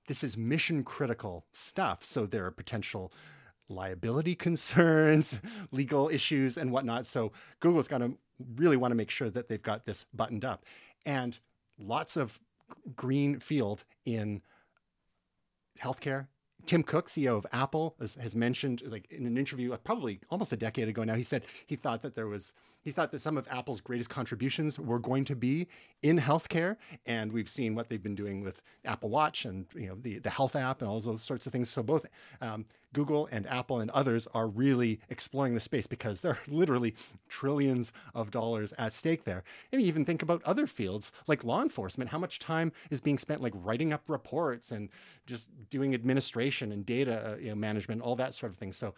this 0.09 0.25
is 0.25 0.37
mission 0.37 0.83
critical 0.83 1.47
stuff. 1.53 2.05
So 2.05 2.27
there 2.27 2.45
are 2.47 2.51
potential 2.51 3.13
liability 3.69 4.35
concerns, 4.37 5.41
legal 5.71 6.09
issues, 6.09 6.57
and 6.57 6.73
whatnot. 6.73 7.07
So 7.07 7.33
Google's 7.61 7.89
got 7.89 7.99
to 7.99 8.17
really 8.57 8.77
want 8.77 8.91
to 8.93 8.97
make 8.97 9.11
sure 9.11 9.31
that 9.31 9.49
they've 9.49 9.63
got 9.63 9.87
this 9.87 10.07
buttoned 10.13 10.45
up. 10.45 10.65
And 11.07 11.39
lots 11.81 12.17
of 12.17 12.41
green 12.95 13.41
field 13.41 13.85
in 14.05 14.43
healthcare. 15.81 16.29
Tim 16.67 16.83
Cook, 16.83 17.09
CEO 17.09 17.37
of 17.37 17.47
Apple, 17.53 17.97
has, 18.01 18.17
has, 18.17 18.37
mentioned, 18.37 18.83
like 18.87 19.11
in 19.11 19.27
an 19.27 19.39
interview, 19.39 19.73
uh, 19.73 19.79
probably 19.79 20.21
almost 20.31 20.53
a 20.53 20.57
decade 20.57 20.89
ago 20.89 21.05
now, 21.05 21.15
he 21.15 21.23
said 21.23 21.43
he 21.67 21.75
thought 21.75 22.03
that 22.03 22.15
there 22.15 22.27
was, 22.27 22.53
he 22.83 22.91
thought 22.91 23.11
that 23.13 23.21
some 23.21 23.37
of 23.37 23.47
Apple's 23.51 23.81
greatest 23.81 24.11
contributions 24.11 24.79
were 24.79 24.99
going 24.99 25.25
to 25.25 25.37
be 25.37 25.69
in 26.03 26.19
healthcare, 26.19 26.77
and 27.07 27.31
we've 27.33 27.49
seen 27.49 27.75
what 27.75 27.89
they've 27.89 28.03
been 28.03 28.15
doing 28.15 28.43
with 28.43 28.63
Apple 28.85 29.11
Watch 29.11 29.45
and 29.45 29.67
you 29.75 29.89
know 29.89 29.95
the 29.95 30.19
the 30.19 30.31
health 30.31 30.57
app 30.57 30.81
and 30.81 30.89
all 30.89 31.01
those 31.01 31.23
sorts 31.23 31.47
of 31.47 31.53
things. 31.53 31.69
So 31.69 31.83
both 31.83 32.07
um, 32.41 32.65
Google 32.93 33.29
and 33.31 33.47
Apple 33.47 33.81
and 33.81 33.91
others 33.91 34.27
are 34.35 34.49
really 34.49 35.01
exploring 35.11 35.55
the 35.55 35.61
space 35.61 35.87
because 35.87 36.21
there 36.21 36.33
are 36.33 36.39
literally 36.49 36.95
trillions 37.29 37.93
of 38.15 38.31
dollars 38.31 38.73
at 38.79 38.95
stake 38.95 39.25
there. 39.25 39.45
And 39.73 39.81
even 39.81 40.05
think 40.05 40.23
about 40.23 40.43
other 40.45 40.67
fields 40.67 41.13
like 41.27 41.45
law 41.45 41.63
enforcement. 41.63 42.11
How 42.11 42.19
much 42.19 42.39
time 42.39 42.73
is 42.91 43.01
being 43.01 43.19
spent 43.19 43.43
like 43.43 43.53
writing 43.57 43.93
up 43.93 44.09
reports 44.09 44.71
and 44.71 44.89
just 45.27 45.51
doing 45.69 45.95
administration 45.95 46.73
and 46.73 46.85
data 46.85 47.33
uh, 47.33 47.37
you 47.37 47.51
know, 47.51 47.55
management, 47.55 48.03
all 48.03 48.17
that 48.17 48.35
sort 48.35 48.53
of 48.53 48.59
thing. 48.59 48.73
So 48.73 48.95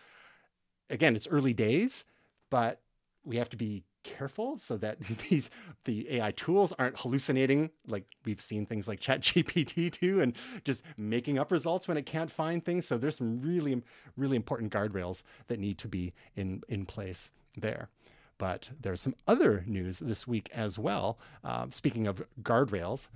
again, 0.89 1.17
it's 1.17 1.27
early 1.29 1.53
days, 1.53 2.05
but 2.51 2.81
we 3.25 3.37
have 3.37 3.49
to 3.51 3.57
be 3.57 3.85
careful 4.03 4.59
so 4.59 4.77
that 4.77 4.99
these 5.29 5.51
the 5.85 6.15
AI 6.15 6.33
tools 6.33 6.73
aren't 6.79 6.99
hallucinating 6.99 7.71
like 7.87 8.05
we've 8.25 8.41
seen 8.41 8.67
things 8.67 8.89
like 8.89 9.01
ChatGPT 9.01 9.91
do 10.01 10.21
and 10.21 10.37
just 10.65 10.83
making 10.97 11.39
up 11.39 11.53
results 11.53 11.89
when 11.89 11.97
it 11.97 12.07
can't 12.07 12.31
find 12.31 12.65
things. 12.65 12.87
So 12.87 12.99
there's 12.99 13.17
some 13.17 13.41
really 13.41 13.83
really 14.17 14.37
important 14.37 14.73
guardrails 14.73 15.23
that 15.49 15.59
need 15.59 15.79
to 15.79 15.89
be 15.89 16.13
in 16.37 16.63
in 16.69 16.85
place 16.87 17.31
there. 17.57 17.89
But 18.39 18.71
there's 18.81 19.01
some 19.01 19.15
other 19.29 19.63
news 19.67 20.01
this 20.01 20.27
week 20.27 20.49
as 20.53 20.79
well. 20.79 21.19
Uh, 21.45 21.67
speaking 21.71 22.09
of 22.09 22.25
guardrails, 22.43 23.07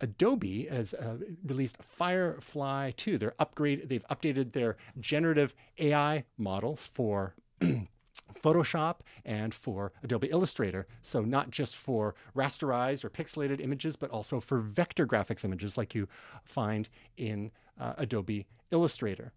Adobe 0.00 0.66
has 0.66 0.94
uh, 0.94 1.16
released 1.44 1.82
Firefly 1.82 2.92
2. 2.96 3.18
They're 3.18 3.34
upgrade. 3.38 3.88
They've 3.88 4.06
updated 4.08 4.52
their 4.52 4.76
generative 5.00 5.54
AI 5.78 6.24
models 6.38 6.88
for 6.92 7.34
Photoshop 8.34 8.96
and 9.24 9.54
for 9.54 9.92
Adobe 10.02 10.28
Illustrator. 10.28 10.86
So, 11.00 11.22
not 11.22 11.50
just 11.50 11.76
for 11.76 12.14
rasterized 12.34 13.04
or 13.04 13.10
pixelated 13.10 13.60
images, 13.60 13.96
but 13.96 14.10
also 14.10 14.40
for 14.40 14.58
vector 14.58 15.06
graphics 15.06 15.44
images 15.44 15.76
like 15.76 15.94
you 15.94 16.08
find 16.44 16.88
in 17.16 17.50
uh, 17.80 17.94
Adobe 17.98 18.46
Illustrator. 18.70 19.32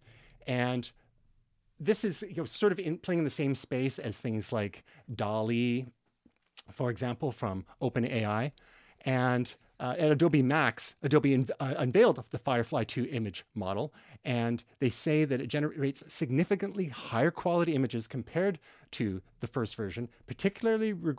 And 0.46 0.90
this 1.78 2.04
is 2.04 2.22
you 2.22 2.36
know, 2.36 2.44
sort 2.44 2.72
of 2.72 2.78
in, 2.78 2.98
playing 2.98 3.20
in 3.20 3.24
the 3.24 3.30
same 3.30 3.54
space 3.54 3.98
as 3.98 4.18
things 4.18 4.52
like 4.52 4.84
DALL-E, 5.12 5.86
for 6.70 6.90
example, 6.90 7.32
from 7.32 7.64
OpenAI. 7.80 8.52
And 9.04 9.54
uh, 9.80 9.94
at 9.98 10.12
Adobe 10.12 10.42
Max, 10.42 10.94
Adobe 11.02 11.34
un- 11.34 11.46
uh, 11.58 11.74
unveiled 11.78 12.22
the 12.30 12.38
Firefly 12.38 12.84
2 12.84 13.06
image 13.10 13.44
model, 13.54 13.92
and 14.24 14.62
they 14.78 14.90
say 14.90 15.24
that 15.24 15.40
it 15.40 15.46
generates 15.46 16.04
significantly 16.06 16.86
higher 16.86 17.30
quality 17.30 17.74
images 17.74 18.06
compared 18.06 18.58
to 18.92 19.22
the 19.40 19.46
first 19.46 19.74
version, 19.74 20.08
particularly 20.26 20.92
re- 20.92 21.14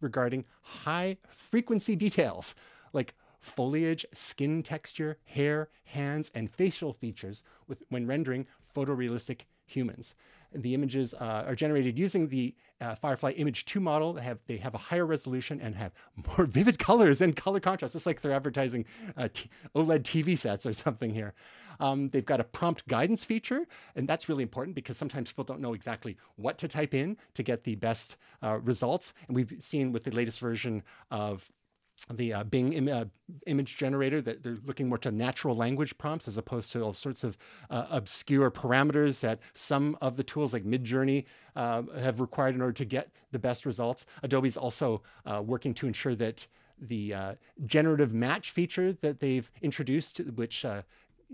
regarding 0.00 0.46
high 0.62 1.18
frequency 1.28 1.94
details 1.94 2.54
like 2.94 3.14
foliage, 3.38 4.06
skin 4.14 4.62
texture, 4.62 5.18
hair, 5.26 5.68
hands, 5.84 6.30
and 6.34 6.50
facial 6.50 6.94
features 6.94 7.42
with, 7.68 7.82
when 7.90 8.06
rendering 8.06 8.46
photorealistic 8.74 9.42
humans. 9.66 10.14
The 10.54 10.74
images 10.74 11.14
uh, 11.14 11.44
are 11.46 11.54
generated 11.54 11.98
using 11.98 12.28
the 12.28 12.54
uh, 12.80 12.94
Firefly 12.94 13.32
Image 13.32 13.64
2 13.64 13.80
model. 13.80 14.12
They 14.12 14.22
have, 14.22 14.38
they 14.46 14.56
have 14.58 14.74
a 14.74 14.78
higher 14.78 15.06
resolution 15.06 15.60
and 15.60 15.74
have 15.74 15.94
more 16.36 16.46
vivid 16.46 16.78
colors 16.78 17.20
and 17.20 17.34
color 17.34 17.60
contrast. 17.60 17.94
It's 17.94 18.06
like 18.06 18.20
they're 18.20 18.32
advertising 18.32 18.84
uh, 19.16 19.28
t- 19.32 19.50
OLED 19.74 20.02
TV 20.02 20.38
sets 20.38 20.66
or 20.66 20.72
something 20.72 21.12
here. 21.12 21.34
Um, 21.80 22.08
they've 22.10 22.24
got 22.24 22.40
a 22.40 22.44
prompt 22.44 22.86
guidance 22.86 23.24
feature, 23.24 23.66
and 23.96 24.08
that's 24.08 24.28
really 24.28 24.42
important 24.42 24.74
because 24.74 24.96
sometimes 24.96 25.30
people 25.30 25.44
don't 25.44 25.60
know 25.60 25.74
exactly 25.74 26.16
what 26.36 26.58
to 26.58 26.68
type 26.68 26.94
in 26.94 27.16
to 27.34 27.42
get 27.42 27.64
the 27.64 27.74
best 27.74 28.16
uh, 28.42 28.58
results. 28.58 29.12
And 29.26 29.34
we've 29.34 29.54
seen 29.58 29.92
with 29.92 30.04
the 30.04 30.12
latest 30.12 30.40
version 30.40 30.82
of 31.10 31.50
the 32.12 32.34
uh, 32.34 32.44
Bing 32.44 32.72
Im- 32.72 32.88
uh, 32.88 33.04
image 33.46 33.76
generator 33.76 34.20
that 34.20 34.42
they're 34.42 34.58
looking 34.64 34.88
more 34.88 34.98
to 34.98 35.10
natural 35.10 35.54
language 35.54 35.96
prompts 35.96 36.28
as 36.28 36.36
opposed 36.36 36.72
to 36.72 36.82
all 36.82 36.92
sorts 36.92 37.24
of 37.24 37.38
uh, 37.70 37.86
obscure 37.90 38.50
parameters 38.50 39.20
that 39.20 39.40
some 39.54 39.96
of 40.00 40.16
the 40.16 40.24
tools 40.24 40.52
like 40.52 40.64
Midjourney 40.64 41.24
uh, 41.56 41.82
have 41.98 42.20
required 42.20 42.54
in 42.54 42.60
order 42.60 42.72
to 42.74 42.84
get 42.84 43.10
the 43.32 43.38
best 43.38 43.64
results. 43.64 44.04
Adobe's 44.22 44.56
also 44.56 45.02
uh, 45.24 45.42
working 45.44 45.72
to 45.74 45.86
ensure 45.86 46.14
that 46.14 46.46
the 46.78 47.14
uh, 47.14 47.34
generative 47.64 48.12
match 48.12 48.50
feature 48.50 48.92
that 49.00 49.20
they've 49.20 49.50
introduced, 49.62 50.18
which 50.18 50.66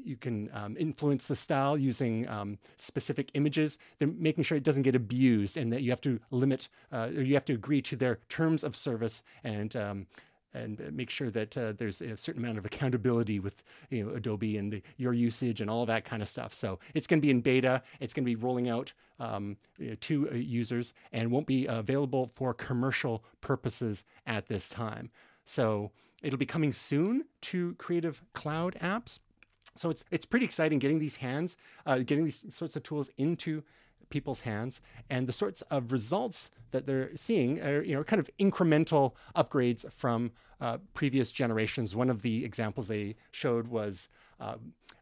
you 0.05 0.17
can 0.17 0.51
um, 0.53 0.77
influence 0.79 1.27
the 1.27 1.37
style 1.37 1.77
using 1.77 2.29
um, 2.29 2.59
specific 2.77 3.31
images. 3.35 3.79
They're 3.99 4.09
making 4.09 4.45
sure 4.45 4.57
it 4.57 4.65
doesn't 4.65 4.83
get 4.83 4.95
abused, 4.95 5.57
and 5.57 5.73
that 5.73 5.83
you 5.83 5.91
have 5.91 6.01
to 6.03 6.21
limit 6.31 6.69
uh, 6.93 7.09
or 7.15 7.23
you 7.23 7.35
have 7.35 7.45
to 7.47 7.55
agree 7.55 7.83
to 7.83 7.97
their 7.97 8.19
terms 8.29 8.65
of 8.65 8.77
service 8.77 9.23
and 9.45 9.75
um, 9.77 10.07
and 10.55 10.81
make 10.93 11.11
sure 11.11 11.31
that 11.31 11.57
uh, 11.57 11.73
there's 11.73 12.01
a 12.01 12.17
certain 12.17 12.43
amount 12.43 12.59
of 12.59 12.65
accountability 12.65 13.39
with 13.39 13.63
you 13.91 14.05
know 14.05 14.15
Adobe 14.15 14.57
and 14.57 14.73
the, 14.73 14.83
your 14.97 15.13
usage 15.13 15.61
and 15.61 15.71
all 15.71 15.87
that 15.87 16.05
kind 16.05 16.23
of 16.23 16.29
stuff. 16.29 16.53
So 16.55 16.79
it's 16.95 17.07
going 17.07 17.21
to 17.21 17.23
be 17.23 17.31
in 17.31 17.41
beta. 17.41 17.83
It's 18.01 18.15
going 18.15 18.25
to 18.25 18.31
be 18.31 18.37
rolling 18.37 18.69
out 18.69 18.93
um, 19.19 19.57
you 19.79 19.91
know, 19.91 19.97
to 20.01 20.31
uh, 20.31 20.35
users 20.35 20.93
and 21.13 21.31
won't 21.31 21.47
be 21.47 21.67
available 21.67 22.31
for 22.35 22.55
commercial 22.55 23.25
purposes 23.41 24.05
at 24.27 24.47
this 24.47 24.69
time. 24.69 25.11
So 25.45 25.91
it'll 26.23 26.39
be 26.39 26.47
coming 26.47 26.73
soon 26.73 27.25
to 27.43 27.75
Creative 27.75 28.23
Cloud 28.33 28.77
apps. 28.81 29.21
So 29.77 29.91
it's 29.91 30.05
it's 30.11 30.25
pretty 30.25 30.45
exciting 30.45 30.79
getting 30.79 30.99
these 30.99 31.17
hands, 31.17 31.57
uh, 31.87 31.99
getting 31.99 32.25
these 32.25 32.45
sorts 32.49 32.77
of 32.77 32.83
tools 32.83 33.11
into 33.19 33.63
people's 34.11 34.41
hands, 34.41 34.81
and 35.09 35.27
the 35.27 35.33
sorts 35.33 35.63
of 35.63 35.93
results 35.93 36.51
that 36.73 36.87
they're 36.87 37.17
seeing 37.17 37.61
are 37.61 37.83
you 37.83 37.95
know 37.95 38.05
kind 38.05 38.21
of 38.21 38.31
incremental 38.39 39.13
upgrades 39.35 39.91
from 39.91 40.33
uh, 40.61 40.79
previous 40.95 41.33
generations. 41.33 41.97
One 41.97 42.11
of 42.11 42.23
the 42.23 42.45
examples 42.45 42.89
they 42.89 43.17
showed 43.31 43.69
was. 43.69 44.09
Uh, 44.39 44.55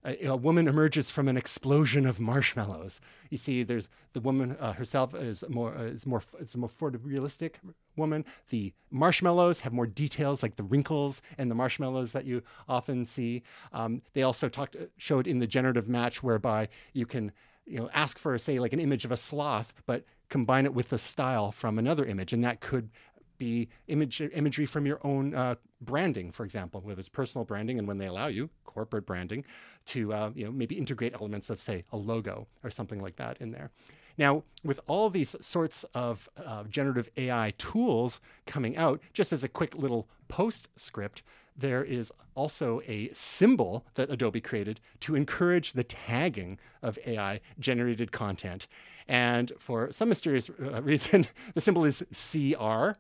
a, 0.05 0.27
a, 0.27 0.37
woman 0.37 0.69
emerges 0.69 1.11
from 1.11 1.29
an 1.29 1.37
explosion 1.37 2.07
of 2.07 2.21
marshmallows. 2.21 3.01
You 3.31 3.39
see, 3.39 3.63
there's 3.63 3.89
the 4.13 4.21
woman 4.21 4.57
uh, 4.59 4.73
herself 4.73 5.15
is 5.15 5.45
more 5.49 5.77
uh, 5.77 5.83
is 5.83 6.07
more 6.07 6.23
it's 6.41 6.55
a 6.55 6.59
more 6.59 6.69
photorealistic 6.69 7.55
woman. 7.97 8.25
The 8.49 8.73
marshmallows 8.91 9.61
have 9.61 9.73
more 9.73 9.87
details, 9.87 10.43
like 10.43 10.57
the 10.57 10.63
wrinkles 10.63 11.21
and 11.37 11.51
the 11.51 11.55
marshmallows 11.55 12.13
that 12.13 12.25
you 12.25 12.43
often 12.69 13.05
see. 13.05 13.43
Um, 13.73 14.03
they 14.13 14.23
also 14.23 14.49
talked 14.49 14.77
uh, 14.77 14.87
showed 14.97 15.27
in 15.27 15.41
the 15.41 15.47
generative 15.47 15.89
match 15.89 16.23
whereby 16.23 16.69
you 16.93 17.07
can 17.07 17.33
you 17.69 17.79
know 17.79 17.91
ask 17.93 18.19
for 18.19 18.37
say 18.39 18.59
like 18.59 18.73
an 18.73 18.81
image 18.81 19.05
of 19.05 19.13
a 19.13 19.17
sloth, 19.17 19.73
but 19.87 20.05
combine 20.29 20.65
it 20.65 20.75
with 20.75 20.89
the 20.89 20.99
style 20.99 21.53
from 21.53 21.79
another 21.79 22.05
image, 22.05 22.33
and 22.33 22.45
that 22.45 22.61
could 22.61 22.91
be 23.39 23.69
image 23.87 24.21
imagery 24.21 24.67
from 24.67 24.85
your 24.85 25.01
own 25.05 25.35
uh, 25.35 25.55
branding, 25.81 26.31
for 26.31 26.45
example, 26.45 26.81
whether 26.81 26.99
it's 26.99 27.09
personal 27.09 27.45
branding 27.45 27.79
and 27.79 27.87
when 27.87 27.99
they 27.99 28.07
allow 28.07 28.27
you, 28.27 28.51
corporate 28.65 29.07
branding, 29.07 29.45
to 29.87 30.13
uh, 30.13 30.31
you 30.35 30.45
know 30.45 30.53
maybe 30.53 30.77
integrate 30.77 31.15
elements 31.15 31.51
of 31.51 31.61
say 31.61 31.85
a 31.93 31.97
logo 31.97 32.47
or 32.63 32.71
something 32.71 33.01
like 33.01 33.17
that 33.17 33.39
in 33.41 33.53
there. 33.53 33.71
Now, 34.19 34.43
with 34.65 34.81
all 34.89 35.11
these 35.11 35.37
sorts 35.41 35.85
of 35.95 36.29
uh, 36.37 36.65
generative 36.65 37.09
AI 37.17 37.55
tools 37.57 38.21
coming 38.47 38.77
out, 38.77 39.01
just 39.13 39.33
as 39.33 39.45
a 39.45 39.49
quick 39.49 39.77
little 39.77 40.09
postscript, 40.27 41.23
there 41.59 41.83
is 41.83 42.13
also 42.35 42.81
a 42.87 43.11
symbol 43.13 43.85
that 43.95 44.11
Adobe 44.11 44.41
created 44.41 44.81
to 45.01 45.17
encourage 45.17 45.73
the 45.73 45.85
tagging 45.85 46.59
of 46.83 46.99
AI 47.05 47.41
generated 47.59 48.13
content. 48.13 48.69
And 49.09 49.53
for 49.59 49.91
some 49.91 50.09
mysterious 50.09 50.49
uh, 50.51 50.83
reason, 50.83 51.27
the 51.55 51.61
symbol 51.61 51.85
is 51.85 52.05
CR, 52.13 52.93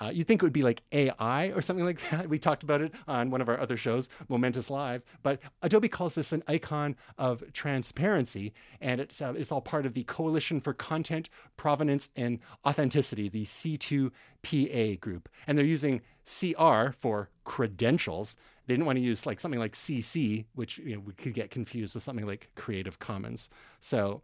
uh, 0.00 0.10
you'd 0.12 0.26
think 0.26 0.42
it 0.42 0.44
would 0.44 0.52
be 0.52 0.62
like 0.62 0.82
AI 0.92 1.48
or 1.48 1.62
something 1.62 1.84
like 1.84 2.00
that. 2.10 2.28
We 2.28 2.38
talked 2.38 2.62
about 2.62 2.80
it 2.80 2.92
on 3.06 3.30
one 3.30 3.40
of 3.40 3.48
our 3.48 3.58
other 3.58 3.76
shows, 3.76 4.08
Momentous 4.28 4.70
Live. 4.70 5.02
But 5.22 5.40
Adobe 5.62 5.88
calls 5.88 6.14
this 6.14 6.32
an 6.32 6.42
icon 6.48 6.96
of 7.18 7.44
transparency, 7.52 8.52
and 8.80 9.00
it's, 9.00 9.20
uh, 9.20 9.34
it's 9.36 9.52
all 9.52 9.60
part 9.60 9.86
of 9.86 9.94
the 9.94 10.04
Coalition 10.04 10.60
for 10.60 10.72
Content, 10.72 11.28
Provenance, 11.56 12.08
and 12.16 12.38
Authenticity, 12.66 13.28
the 13.28 13.44
C2PA 13.44 15.00
group. 15.00 15.28
And 15.46 15.56
they're 15.56 15.64
using 15.64 16.02
CR 16.24 16.90
for 16.90 17.30
credentials. 17.44 18.36
They 18.66 18.74
didn't 18.74 18.86
want 18.86 18.96
to 18.96 19.02
use 19.04 19.26
like 19.26 19.40
something 19.40 19.60
like 19.60 19.72
CC, 19.72 20.46
which 20.54 20.78
you 20.78 20.96
know, 20.96 21.02
we 21.04 21.12
could 21.12 21.34
get 21.34 21.50
confused 21.50 21.94
with 21.94 22.02
something 22.02 22.26
like 22.26 22.50
Creative 22.54 22.98
Commons. 22.98 23.48
So 23.80 24.22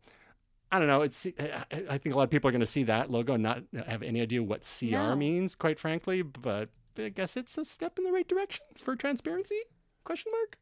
I 0.73 0.79
don't 0.79 0.89
know. 0.89 1.03
It's 1.03 1.27
I 1.27 1.99
think 1.99 2.15
a 2.15 2.19
lot 2.19 2.25
of 2.25 2.31
people 2.31 2.49
are 2.49 2.53
going 2.53 2.61
to 2.61 2.67
see 2.67 2.85
that 2.85 3.11
logo 3.11 3.35
and 3.35 3.43
not 3.43 3.63
have 3.87 4.03
any 4.03 4.21
idea 4.21 4.43
what 4.43 4.61
CR 4.63 4.91
no. 4.91 5.17
means, 5.17 5.55
quite 5.55 5.79
frankly. 5.79 6.23
But 6.23 6.69
I 6.97 7.09
guess 7.09 7.37
it's 7.37 7.59
a 7.59 7.65
step 7.65 7.99
in 7.99 8.05
the 8.05 8.13
right 8.13 8.29
direction 8.29 8.65
for 8.79 8.95
transparency? 8.95 9.61
Question 10.05 10.33
mark. 10.33 10.59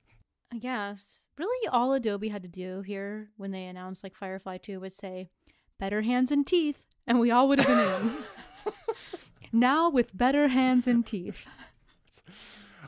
I 0.53 0.59
guess. 0.59 1.27
Really, 1.37 1.69
all 1.69 1.93
Adobe 1.93 2.29
had 2.29 2.43
to 2.43 2.49
do 2.49 2.81
here 2.81 3.31
when 3.37 3.51
they 3.51 3.67
announced 3.67 4.03
like 4.03 4.17
Firefly 4.17 4.57
2 4.59 4.81
was 4.81 4.95
say, 4.95 5.29
"Better 5.79 6.01
hands 6.01 6.33
and 6.33 6.47
teeth," 6.47 6.87
and 7.07 7.21
we 7.21 7.31
all 7.31 7.49
would 7.49 7.61
have 7.61 7.69
been 7.69 8.07
in. 8.09 8.73
now 9.53 9.91
with 9.91 10.17
better 10.17 10.49
hands 10.49 10.87
and 10.87 11.05
teeth. 11.05 11.45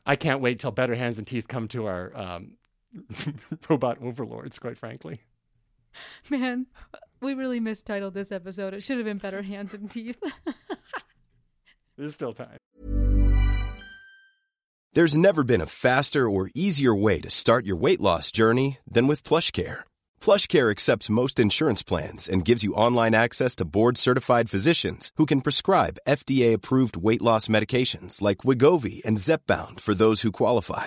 I 0.07 0.17
can't 0.17 0.41
wait 0.41 0.59
till 0.59 0.71
better 0.71 0.95
hands 0.95 1.19
and 1.19 1.27
teeth 1.27 1.49
come 1.49 1.69
to 1.69 1.87
our 1.87 2.17
um, 2.17 2.53
robot 3.69 3.99
overlords. 4.01 4.59
Quite 4.59 4.79
frankly. 4.79 5.21
Man, 6.31 6.67
we 7.21 7.35
really 7.35 7.61
mistitled 7.61 8.15
this 8.15 8.33
episode. 8.33 8.75
It 8.75 8.83
should 8.83 8.97
have 8.97 9.07
been 9.07 9.19
Better 9.19 9.43
Hands 9.43 9.73
and 9.75 9.91
Teeth. 9.91 10.19
There's 11.97 12.15
still 12.15 12.33
time. 12.33 12.57
There's 14.93 15.17
never 15.17 15.45
been 15.45 15.61
a 15.61 15.67
faster 15.67 16.29
or 16.29 16.51
easier 16.53 16.93
way 16.93 17.21
to 17.21 17.31
start 17.31 17.65
your 17.65 17.77
weight 17.77 18.01
loss 18.01 18.33
journey 18.33 18.79
than 18.91 19.07
with 19.07 19.23
PlushCare. 19.23 19.81
PlushCare 20.21 20.71
accepts 20.71 21.09
most 21.09 21.39
insurance 21.39 21.83
plans 21.85 22.29
and 22.29 22.45
gives 22.45 22.65
you 22.65 22.75
online 22.75 23.15
access 23.15 23.55
to 23.57 23.65
board-certified 23.65 24.51
physicians 24.51 25.13
who 25.17 25.27
can 25.27 25.43
prescribe 25.43 26.01
FDA-approved 26.09 26.97
weight 26.97 27.23
loss 27.23 27.47
medications 27.47 28.21
like 28.21 28.39
Wegovy 28.39 29.01
and 29.05 29.17
Zepbound 29.17 29.79
for 29.79 29.95
those 29.95 30.23
who 30.23 30.33
qualify 30.33 30.87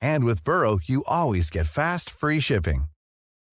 And 0.00 0.24
with 0.24 0.44
Burrow, 0.44 0.78
you 0.84 1.04
always 1.06 1.50
get 1.50 1.66
fast, 1.66 2.10
free 2.10 2.40
shipping. 2.40 2.84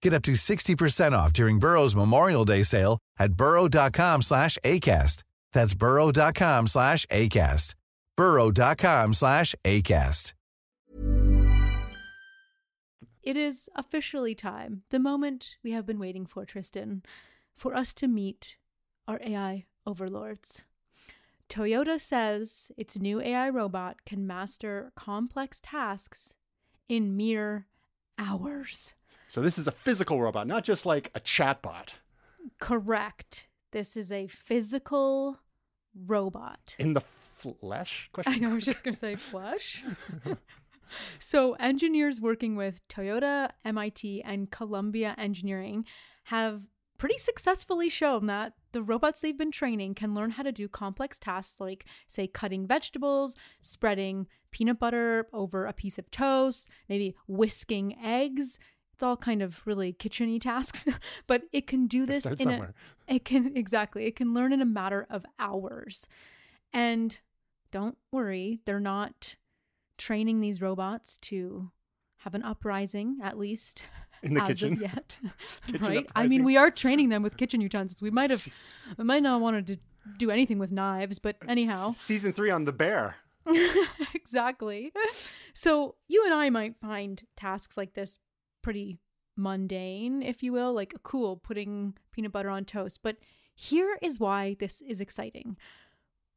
Get 0.01 0.13
up 0.13 0.23
to 0.23 0.33
60% 0.33 1.13
off 1.13 1.33
during 1.33 1.59
Burrow's 1.59 1.95
Memorial 1.95 2.45
Day 2.45 2.63
sale 2.63 2.99
at 3.19 3.33
burrow.com 3.33 4.21
slash 4.21 4.57
ACAST. 4.63 5.23
That's 5.53 5.73
burrow.com 5.73 6.67
slash 6.67 7.05
ACAST. 7.07 7.75
burrow.com 8.15 9.13
slash 9.13 9.55
ACAST. 9.63 10.33
It 13.23 13.35
is 13.37 13.67
officially 13.75 14.35
time, 14.35 14.83
the 14.91 14.99
moment 14.99 15.55
we 15.63 15.71
have 15.71 15.87
been 15.87 15.97
waiting 15.97 16.27
for, 16.27 16.45
Tristan, 16.45 17.01
for 17.57 17.73
us 17.73 17.91
to 17.95 18.07
meet 18.07 18.57
our 19.07 19.19
AI 19.25 19.65
overlords. 19.87 20.65
Toyota 21.49 21.99
says 21.99 22.71
its 22.77 22.97
new 22.97 23.21
AI 23.21 23.49
robot 23.49 24.05
can 24.05 24.25
master 24.25 24.91
complex 24.95 25.59
tasks 25.61 26.35
in 26.89 27.15
mere 27.15 27.67
hours. 28.17 28.95
So 29.27 29.41
this 29.41 29.57
is 29.57 29.67
a 29.67 29.71
physical 29.71 30.21
robot, 30.21 30.47
not 30.47 30.63
just 30.63 30.85
like 30.85 31.11
a 31.13 31.19
chatbot. 31.19 31.89
Correct. 32.59 33.47
This 33.71 33.97
is 33.97 34.11
a 34.11 34.27
physical 34.27 35.39
robot. 36.05 36.75
In 36.79 36.93
the 36.93 37.01
flesh? 37.01 38.09
Question 38.13 38.33
I 38.33 38.37
know, 38.37 38.51
I 38.51 38.53
was 38.53 38.65
just 38.65 38.83
going 38.83 38.93
to 38.93 38.99
say 38.99 39.15
flesh. 39.15 39.83
so, 41.19 41.53
engineers 41.53 42.21
working 42.21 42.55
with 42.55 42.87
Toyota, 42.87 43.49
MIT, 43.63 44.21
and 44.23 44.49
Columbia 44.51 45.15
Engineering 45.17 45.85
have 46.25 46.61
pretty 46.97 47.17
successfully 47.17 47.89
shown 47.89 48.27
that 48.27 48.53
the 48.71 48.83
robots 48.83 49.21
they've 49.21 49.37
been 49.37 49.51
training 49.51 49.95
can 49.95 50.13
learn 50.13 50.31
how 50.31 50.43
to 50.43 50.51
do 50.51 50.67
complex 50.67 51.19
tasks 51.19 51.59
like, 51.59 51.85
say, 52.07 52.27
cutting 52.27 52.67
vegetables, 52.67 53.35
spreading 53.61 54.27
peanut 54.51 54.79
butter 54.79 55.27
over 55.33 55.65
a 55.65 55.73
piece 55.73 55.97
of 55.97 56.09
toast, 56.11 56.69
maybe 56.87 57.15
whisking 57.27 57.97
eggs. 58.03 58.59
It's 58.93 59.03
all 59.03 59.17
kind 59.17 59.41
of 59.41 59.61
really 59.65 59.91
kitcheny 59.91 60.39
tasks, 60.39 60.87
but 61.27 61.43
it 61.51 61.67
can 61.67 61.87
do 61.87 62.05
this 62.05 62.25
in 62.25 62.37
somewhere. 62.37 62.73
a 63.07 63.15
it 63.15 63.25
can 63.25 63.51
exactly. 63.57 64.05
It 64.05 64.15
can 64.15 64.33
learn 64.33 64.53
in 64.53 64.61
a 64.61 64.65
matter 64.65 65.05
of 65.09 65.25
hours. 65.37 66.07
And 66.71 67.17
don't 67.71 67.97
worry, 68.11 68.61
they're 68.65 68.79
not 68.79 69.35
training 69.97 70.39
these 70.39 70.61
robots 70.61 71.17
to 71.17 71.71
have 72.17 72.33
an 72.33 72.43
uprising 72.43 73.19
at 73.21 73.37
least 73.37 73.83
in 74.25 74.33
the 74.33 74.41
as 74.41 74.47
kitchen 74.47 74.73
of 74.73 74.81
yet, 74.81 75.17
right? 75.79 76.07
I 76.15 76.27
mean, 76.27 76.43
we 76.43 76.57
are 76.57 76.71
training 76.71 77.09
them 77.09 77.23
with 77.23 77.37
kitchen 77.37 77.61
utensils. 77.61 78.01
We 78.01 78.11
might 78.11 78.29
have, 78.29 78.47
we 78.97 79.03
might 79.03 79.23
not 79.23 79.41
wanted 79.41 79.67
to 79.67 79.77
do 80.17 80.31
anything 80.31 80.59
with 80.59 80.71
knives, 80.71 81.19
but 81.19 81.37
anyhow. 81.47 81.93
Season 81.95 82.33
three 82.33 82.51
on 82.51 82.65
the 82.65 82.73
bear. 82.73 83.15
exactly. 84.13 84.91
So 85.53 85.95
you 86.07 86.25
and 86.25 86.33
I 86.33 86.49
might 86.49 86.75
find 86.81 87.21
tasks 87.37 87.77
like 87.77 87.93
this 87.93 88.19
pretty 88.61 88.97
mundane, 89.37 90.21
if 90.23 90.41
you 90.41 90.51
will, 90.51 90.73
like 90.73 90.93
cool 91.03 91.37
putting 91.37 91.95
peanut 92.11 92.31
butter 92.31 92.49
on 92.49 92.65
toast. 92.65 93.01
But 93.03 93.17
here 93.53 93.97
is 94.01 94.19
why 94.19 94.55
this 94.59 94.81
is 94.81 94.99
exciting. 94.99 95.57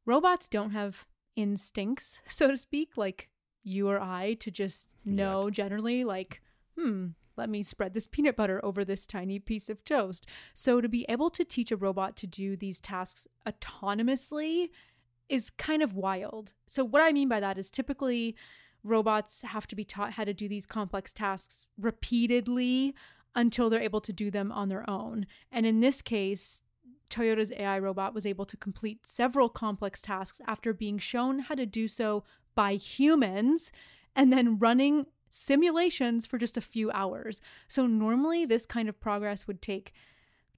Robots 0.05 0.47
don't 0.47 0.71
have 0.71 1.05
instincts, 1.35 2.21
so 2.27 2.49
to 2.51 2.57
speak, 2.57 2.97
like 2.97 3.29
you 3.63 3.89
or 3.89 3.99
I 3.99 4.35
to 4.35 4.51
just 4.51 4.93
know 5.05 5.45
Yet. 5.45 5.53
generally, 5.53 6.03
like, 6.03 6.41
hmm, 6.77 7.07
let 7.39 7.49
me 7.49 7.63
spread 7.63 7.93
this 7.93 8.05
peanut 8.05 8.35
butter 8.35 8.63
over 8.63 8.85
this 8.85 9.07
tiny 9.07 9.39
piece 9.39 9.69
of 9.69 9.83
toast. 9.83 10.27
So, 10.53 10.81
to 10.81 10.87
be 10.89 11.05
able 11.09 11.29
to 11.31 11.43
teach 11.43 11.71
a 11.71 11.77
robot 11.77 12.15
to 12.17 12.27
do 12.27 12.55
these 12.55 12.79
tasks 12.79 13.27
autonomously 13.47 14.69
is 15.29 15.49
kind 15.49 15.81
of 15.81 15.95
wild. 15.95 16.53
So, 16.67 16.83
what 16.83 17.01
I 17.01 17.11
mean 17.11 17.29
by 17.29 17.39
that 17.39 17.57
is 17.57 17.71
typically 17.71 18.35
robots 18.83 19.41
have 19.41 19.67
to 19.67 19.75
be 19.75 19.83
taught 19.83 20.13
how 20.13 20.23
to 20.23 20.33
do 20.33 20.47
these 20.47 20.65
complex 20.65 21.13
tasks 21.13 21.65
repeatedly 21.79 22.93
until 23.35 23.69
they're 23.69 23.81
able 23.81 24.01
to 24.01 24.13
do 24.13 24.29
them 24.29 24.51
on 24.51 24.69
their 24.69 24.89
own. 24.89 25.25
And 25.51 25.65
in 25.65 25.79
this 25.79 26.01
case, 26.01 26.61
Toyota's 27.09 27.51
AI 27.51 27.79
robot 27.79 28.13
was 28.13 28.25
able 28.25 28.45
to 28.45 28.57
complete 28.57 29.07
several 29.07 29.49
complex 29.49 30.01
tasks 30.01 30.41
after 30.45 30.73
being 30.73 30.97
shown 30.97 31.39
how 31.39 31.55
to 31.55 31.65
do 31.65 31.87
so 31.87 32.23
by 32.55 32.75
humans 32.75 33.71
and 34.15 34.31
then 34.31 34.59
running 34.59 35.05
simulations 35.29 36.25
for 36.25 36.37
just 36.37 36.57
a 36.57 36.61
few 36.61 36.91
hours. 36.91 37.41
So 37.67 37.85
normally 37.87 38.45
this 38.45 38.65
kind 38.65 38.89
of 38.89 38.99
progress 38.99 39.47
would 39.47 39.61
take 39.61 39.93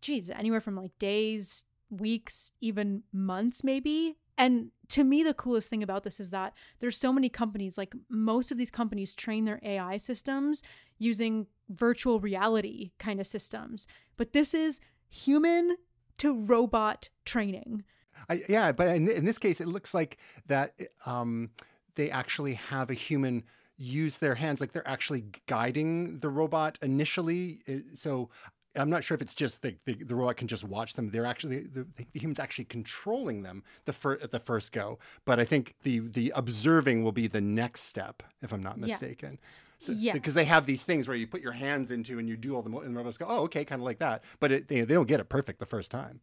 geez, 0.01 0.29
anywhere 0.29 0.61
from 0.61 0.75
like 0.75 0.97
days, 0.99 1.63
weeks, 1.89 2.51
even 2.59 3.03
months 3.13 3.63
maybe. 3.63 4.17
And 4.37 4.71
to 4.89 5.03
me 5.03 5.23
the 5.23 5.33
coolest 5.33 5.69
thing 5.69 5.83
about 5.83 6.03
this 6.03 6.19
is 6.19 6.31
that 6.31 6.53
there's 6.79 6.97
so 6.97 7.13
many 7.13 7.29
companies 7.29 7.77
like 7.77 7.93
most 8.09 8.51
of 8.51 8.57
these 8.57 8.71
companies 8.71 9.13
train 9.13 9.45
their 9.45 9.59
AI 9.63 9.97
systems 9.97 10.63
using 10.97 11.47
virtual 11.69 12.19
reality 12.19 12.91
kind 12.97 13.19
of 13.19 13.27
systems. 13.27 13.87
But 14.17 14.33
this 14.33 14.53
is 14.53 14.79
human 15.09 15.77
to 16.17 16.33
robot 16.33 17.09
training. 17.25 17.83
I, 18.29 18.41
yeah, 18.47 18.71
but 18.71 18.95
in, 18.95 19.09
in, 19.09 19.25
this 19.25 19.39
case, 19.39 19.61
it 19.61 19.67
looks 19.67 19.93
like 19.93 20.17
that 20.47 20.79
um, 21.05 21.49
they 21.95 22.11
actually 22.11 22.53
have 22.53 22.89
a 22.89 22.93
human 22.93 23.43
use 23.81 24.17
their 24.17 24.35
hands, 24.35 24.61
like 24.61 24.71
they're 24.71 24.87
actually 24.87 25.25
guiding 25.47 26.19
the 26.19 26.29
robot 26.29 26.77
initially. 26.81 27.59
Eh, 27.67 27.79
so 27.95 28.29
I'm 28.75 28.89
not 28.89 29.03
sure 29.03 29.15
if 29.15 29.21
it's 29.21 29.33
just 29.33 29.61
the, 29.61 29.75
the, 29.85 29.95
the, 29.95 30.15
robot 30.15 30.37
can 30.37 30.47
just 30.47 30.63
watch 30.63 30.93
them. 30.93 31.09
They're 31.09 31.25
actually 31.25 31.61
the, 31.61 31.85
the 31.95 32.05
humans 32.13 32.39
actually 32.39 32.65
controlling 32.65 33.41
them 33.41 33.63
the 33.85 33.93
fir- 33.93 34.19
at 34.21 34.31
the 34.31 34.39
first 34.39 34.71
go. 34.71 34.99
But 35.25 35.39
I 35.39 35.45
think 35.45 35.75
the 35.83 35.99
the 35.99 36.31
observing 36.35 37.03
will 37.03 37.11
be 37.11 37.27
the 37.27 37.41
next 37.41 37.81
step, 37.81 38.23
if 38.41 38.53
I'm 38.53 38.63
not 38.63 38.77
mistaken. 38.77 39.31
Yes. 39.31 39.39
So, 39.77 39.93
yes. 39.93 40.13
Because 40.13 40.35
they 40.35 40.45
have 40.45 40.67
these 40.67 40.83
things 40.83 41.07
where 41.07 41.17
you 41.17 41.25
put 41.25 41.41
your 41.41 41.53
hands 41.53 41.89
into 41.89 42.19
and 42.19 42.29
you 42.29 42.37
do 42.37 42.55
all 42.55 42.61
the, 42.61 42.69
mo- 42.69 42.81
and 42.81 42.93
the 42.93 42.97
robots 42.99 43.17
go, 43.17 43.25
oh, 43.27 43.39
okay, 43.45 43.65
kind 43.65 43.81
of 43.81 43.83
like 43.83 43.97
that. 43.97 44.23
But 44.39 44.51
it, 44.51 44.67
they, 44.67 44.81
they 44.81 44.93
don't 44.93 45.07
get 45.07 45.19
it 45.19 45.27
perfect 45.27 45.59
the 45.59 45.65
first 45.65 45.89
time. 45.89 46.21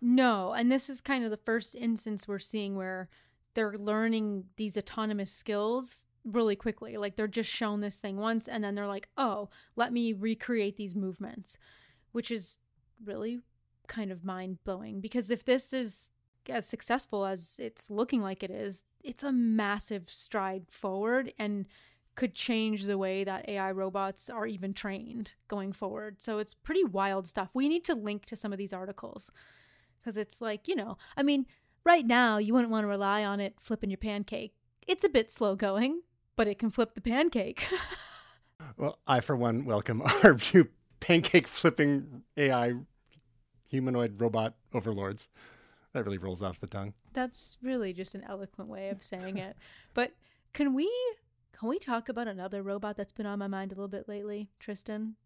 No. 0.00 0.52
And 0.52 0.70
this 0.70 0.88
is 0.88 1.00
kind 1.00 1.24
of 1.24 1.32
the 1.32 1.36
first 1.36 1.74
instance 1.74 2.28
we're 2.28 2.38
seeing 2.38 2.76
where 2.76 3.08
they're 3.54 3.76
learning 3.76 4.44
these 4.56 4.78
autonomous 4.78 5.32
skills 5.32 6.06
really 6.24 6.56
quickly. 6.56 6.96
Like 6.96 7.16
they're 7.16 7.28
just 7.28 7.50
shown 7.50 7.80
this 7.80 7.98
thing 7.98 8.16
once 8.16 8.48
and 8.48 8.62
then 8.62 8.74
they're 8.74 8.86
like, 8.86 9.08
oh, 9.16 9.48
let 9.76 9.92
me 9.92 10.12
recreate 10.12 10.76
these 10.76 10.94
movements, 10.94 11.58
which 12.12 12.30
is 12.30 12.58
really 13.04 13.40
kind 13.88 14.12
of 14.12 14.24
mind 14.24 14.58
blowing 14.64 15.00
because 15.00 15.30
if 15.30 15.44
this 15.44 15.72
is 15.72 16.10
as 16.48 16.66
successful 16.66 17.24
as 17.24 17.58
it's 17.62 17.90
looking 17.90 18.20
like 18.20 18.42
it 18.42 18.50
is, 18.50 18.84
it's 19.02 19.22
a 19.22 19.32
massive 19.32 20.04
stride 20.08 20.64
forward. 20.68 21.32
And 21.38 21.66
could 22.14 22.34
change 22.34 22.84
the 22.84 22.98
way 22.98 23.24
that 23.24 23.48
AI 23.48 23.70
robots 23.72 24.28
are 24.28 24.46
even 24.46 24.74
trained 24.74 25.32
going 25.48 25.72
forward. 25.72 26.16
So 26.20 26.38
it's 26.38 26.54
pretty 26.54 26.84
wild 26.84 27.26
stuff. 27.26 27.50
We 27.54 27.68
need 27.68 27.84
to 27.84 27.94
link 27.94 28.26
to 28.26 28.36
some 28.36 28.52
of 28.52 28.58
these 28.58 28.72
articles 28.72 29.30
because 30.00 30.16
it's 30.16 30.40
like, 30.40 30.68
you 30.68 30.76
know, 30.76 30.98
I 31.16 31.22
mean, 31.22 31.46
right 31.84 32.06
now 32.06 32.38
you 32.38 32.52
wouldn't 32.52 32.70
want 32.70 32.84
to 32.84 32.88
rely 32.88 33.24
on 33.24 33.40
it 33.40 33.54
flipping 33.60 33.90
your 33.90 33.96
pancake. 33.96 34.54
It's 34.86 35.04
a 35.04 35.08
bit 35.08 35.30
slow 35.30 35.56
going, 35.56 36.02
but 36.36 36.48
it 36.48 36.58
can 36.58 36.70
flip 36.70 36.94
the 36.94 37.00
pancake. 37.00 37.66
well, 38.76 38.98
I, 39.06 39.20
for 39.20 39.36
one, 39.36 39.64
welcome 39.64 40.02
our 40.24 40.34
two 40.34 40.68
pancake 41.00 41.48
flipping 41.48 42.22
AI 42.36 42.74
humanoid 43.68 44.20
robot 44.20 44.54
overlords. 44.72 45.28
That 45.92 46.04
really 46.04 46.18
rolls 46.18 46.42
off 46.42 46.60
the 46.60 46.66
tongue. 46.66 46.94
That's 47.12 47.58
really 47.62 47.92
just 47.92 48.14
an 48.14 48.24
eloquent 48.26 48.70
way 48.70 48.88
of 48.88 49.02
saying 49.02 49.36
it. 49.38 49.56
But 49.92 50.12
can 50.52 50.74
we 50.74 50.90
can 51.52 51.68
we 51.68 51.78
talk 51.78 52.08
about 52.08 52.28
another 52.28 52.62
robot 52.62 52.96
that's 52.96 53.12
been 53.12 53.26
on 53.26 53.38
my 53.38 53.46
mind 53.46 53.72
a 53.72 53.74
little 53.74 53.88
bit 53.88 54.08
lately, 54.08 54.48
Tristan? 54.58 55.16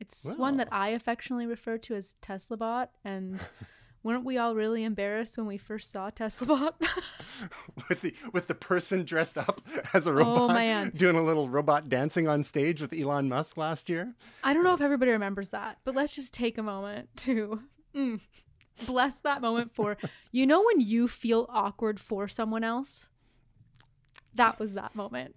It's 0.00 0.24
well. 0.24 0.36
one 0.36 0.56
that 0.56 0.68
I 0.72 0.88
affectionately 0.88 1.46
refer 1.46 1.78
to 1.78 1.94
as 1.94 2.14
Tesla 2.20 2.56
Bot, 2.56 2.90
and 3.04 3.38
weren't 4.04 4.24
we 4.24 4.38
all 4.38 4.54
really 4.54 4.84
embarrassed 4.84 5.36
when 5.36 5.46
we 5.48 5.58
first 5.58 5.90
saw 5.90 6.10
Tesla 6.10 6.46
Bot? 6.46 6.80
with 7.88 8.02
the 8.02 8.14
with 8.32 8.46
the 8.46 8.54
person 8.54 9.04
dressed 9.04 9.36
up 9.36 9.60
as 9.92 10.06
a 10.06 10.10
oh, 10.10 10.14
robot, 10.14 10.50
oh, 10.50 10.54
man. 10.54 10.92
doing 10.94 11.16
a 11.16 11.22
little 11.22 11.48
robot 11.48 11.88
dancing 11.88 12.28
on 12.28 12.44
stage 12.44 12.80
with 12.80 12.92
Elon 12.92 13.28
Musk 13.28 13.56
last 13.56 13.88
year. 13.88 14.14
I 14.44 14.54
don't 14.54 14.62
know 14.62 14.74
if 14.74 14.80
everybody 14.80 15.10
remembers 15.10 15.50
that, 15.50 15.78
but 15.82 15.96
let's 15.96 16.14
just 16.14 16.32
take 16.32 16.58
a 16.58 16.62
moment 16.62 17.08
to 17.16 17.62
mm, 17.92 18.20
bless 18.86 19.18
that 19.20 19.42
moment 19.42 19.72
for 19.72 19.96
you 20.30 20.46
know 20.46 20.62
when 20.62 20.80
you 20.80 21.08
feel 21.08 21.46
awkward 21.48 21.98
for 21.98 22.28
someone 22.28 22.62
else 22.62 23.08
that 24.34 24.58
was 24.58 24.74
that 24.74 24.94
moment. 24.94 25.36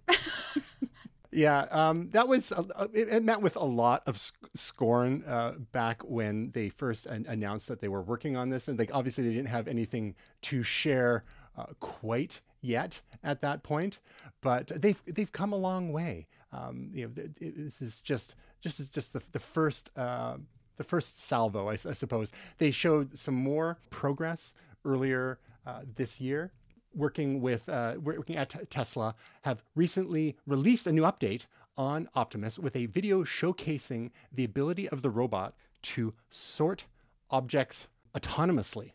yeah, 1.32 1.60
um, 1.70 2.10
that 2.10 2.28
was 2.28 2.52
it, 2.92 3.08
it, 3.08 3.24
met 3.24 3.40
with 3.40 3.56
a 3.56 3.64
lot 3.64 4.02
of 4.06 4.20
scorn 4.58 5.24
uh, 5.24 5.52
back 5.72 6.02
when 6.02 6.50
they 6.52 6.68
first 6.68 7.06
an- 7.06 7.26
announced 7.28 7.68
that 7.68 7.80
they 7.80 7.88
were 7.88 8.02
working 8.02 8.36
on 8.36 8.50
this, 8.50 8.68
and 8.68 8.78
like 8.78 8.94
obviously 8.94 9.24
they 9.24 9.34
didn't 9.34 9.48
have 9.48 9.68
anything 9.68 10.14
to 10.42 10.62
share 10.62 11.24
uh, 11.56 11.66
quite 11.80 12.40
yet 12.60 13.00
at 13.22 13.40
that 13.40 13.62
point, 13.62 13.98
but 14.40 14.70
they've 14.74 15.02
they've 15.06 15.32
come 15.32 15.52
a 15.52 15.56
long 15.56 15.92
way. 15.92 16.26
Um, 16.52 16.90
you 16.92 17.06
know, 17.06 17.28
this 17.40 17.82
is 17.82 18.00
just 18.00 18.34
just 18.60 18.80
is 18.80 18.88
just 18.88 19.12
the 19.12 19.22
the 19.32 19.40
first. 19.40 19.90
Uh, 19.96 20.38
the 20.76 20.84
first 20.84 21.18
salvo, 21.18 21.66
I, 21.66 21.72
I, 21.72 21.92
suppose. 21.92 22.30
They 22.58 22.70
showed 22.70 23.18
some 23.18 23.34
more 23.34 23.78
progress 23.90 24.54
earlier 24.84 25.40
uh, 25.66 25.80
this 25.96 26.20
year 26.20 26.52
working 26.94 27.40
with 27.40 27.68
uh, 27.68 27.94
working 28.02 28.36
at 28.36 28.70
Tesla 28.70 29.14
have 29.42 29.62
recently 29.74 30.36
released 30.46 30.86
a 30.86 30.92
new 30.92 31.02
update 31.02 31.46
on 31.78 32.08
Optimus 32.14 32.58
with 32.58 32.76
a 32.76 32.86
video 32.86 33.22
showcasing 33.22 34.10
the 34.32 34.44
ability 34.44 34.88
of 34.88 35.00
the 35.00 35.08
robot 35.08 35.54
to 35.80 36.12
sort 36.28 36.84
objects 37.30 37.88
autonomously. 38.14 38.92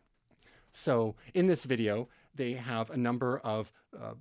So 0.73 1.15
in 1.33 1.47
this 1.47 1.63
video, 1.63 2.09
they 2.35 2.53
have 2.53 2.89
a 2.89 2.97
number 2.97 3.39
of 3.39 3.71
uh, 3.99 4.13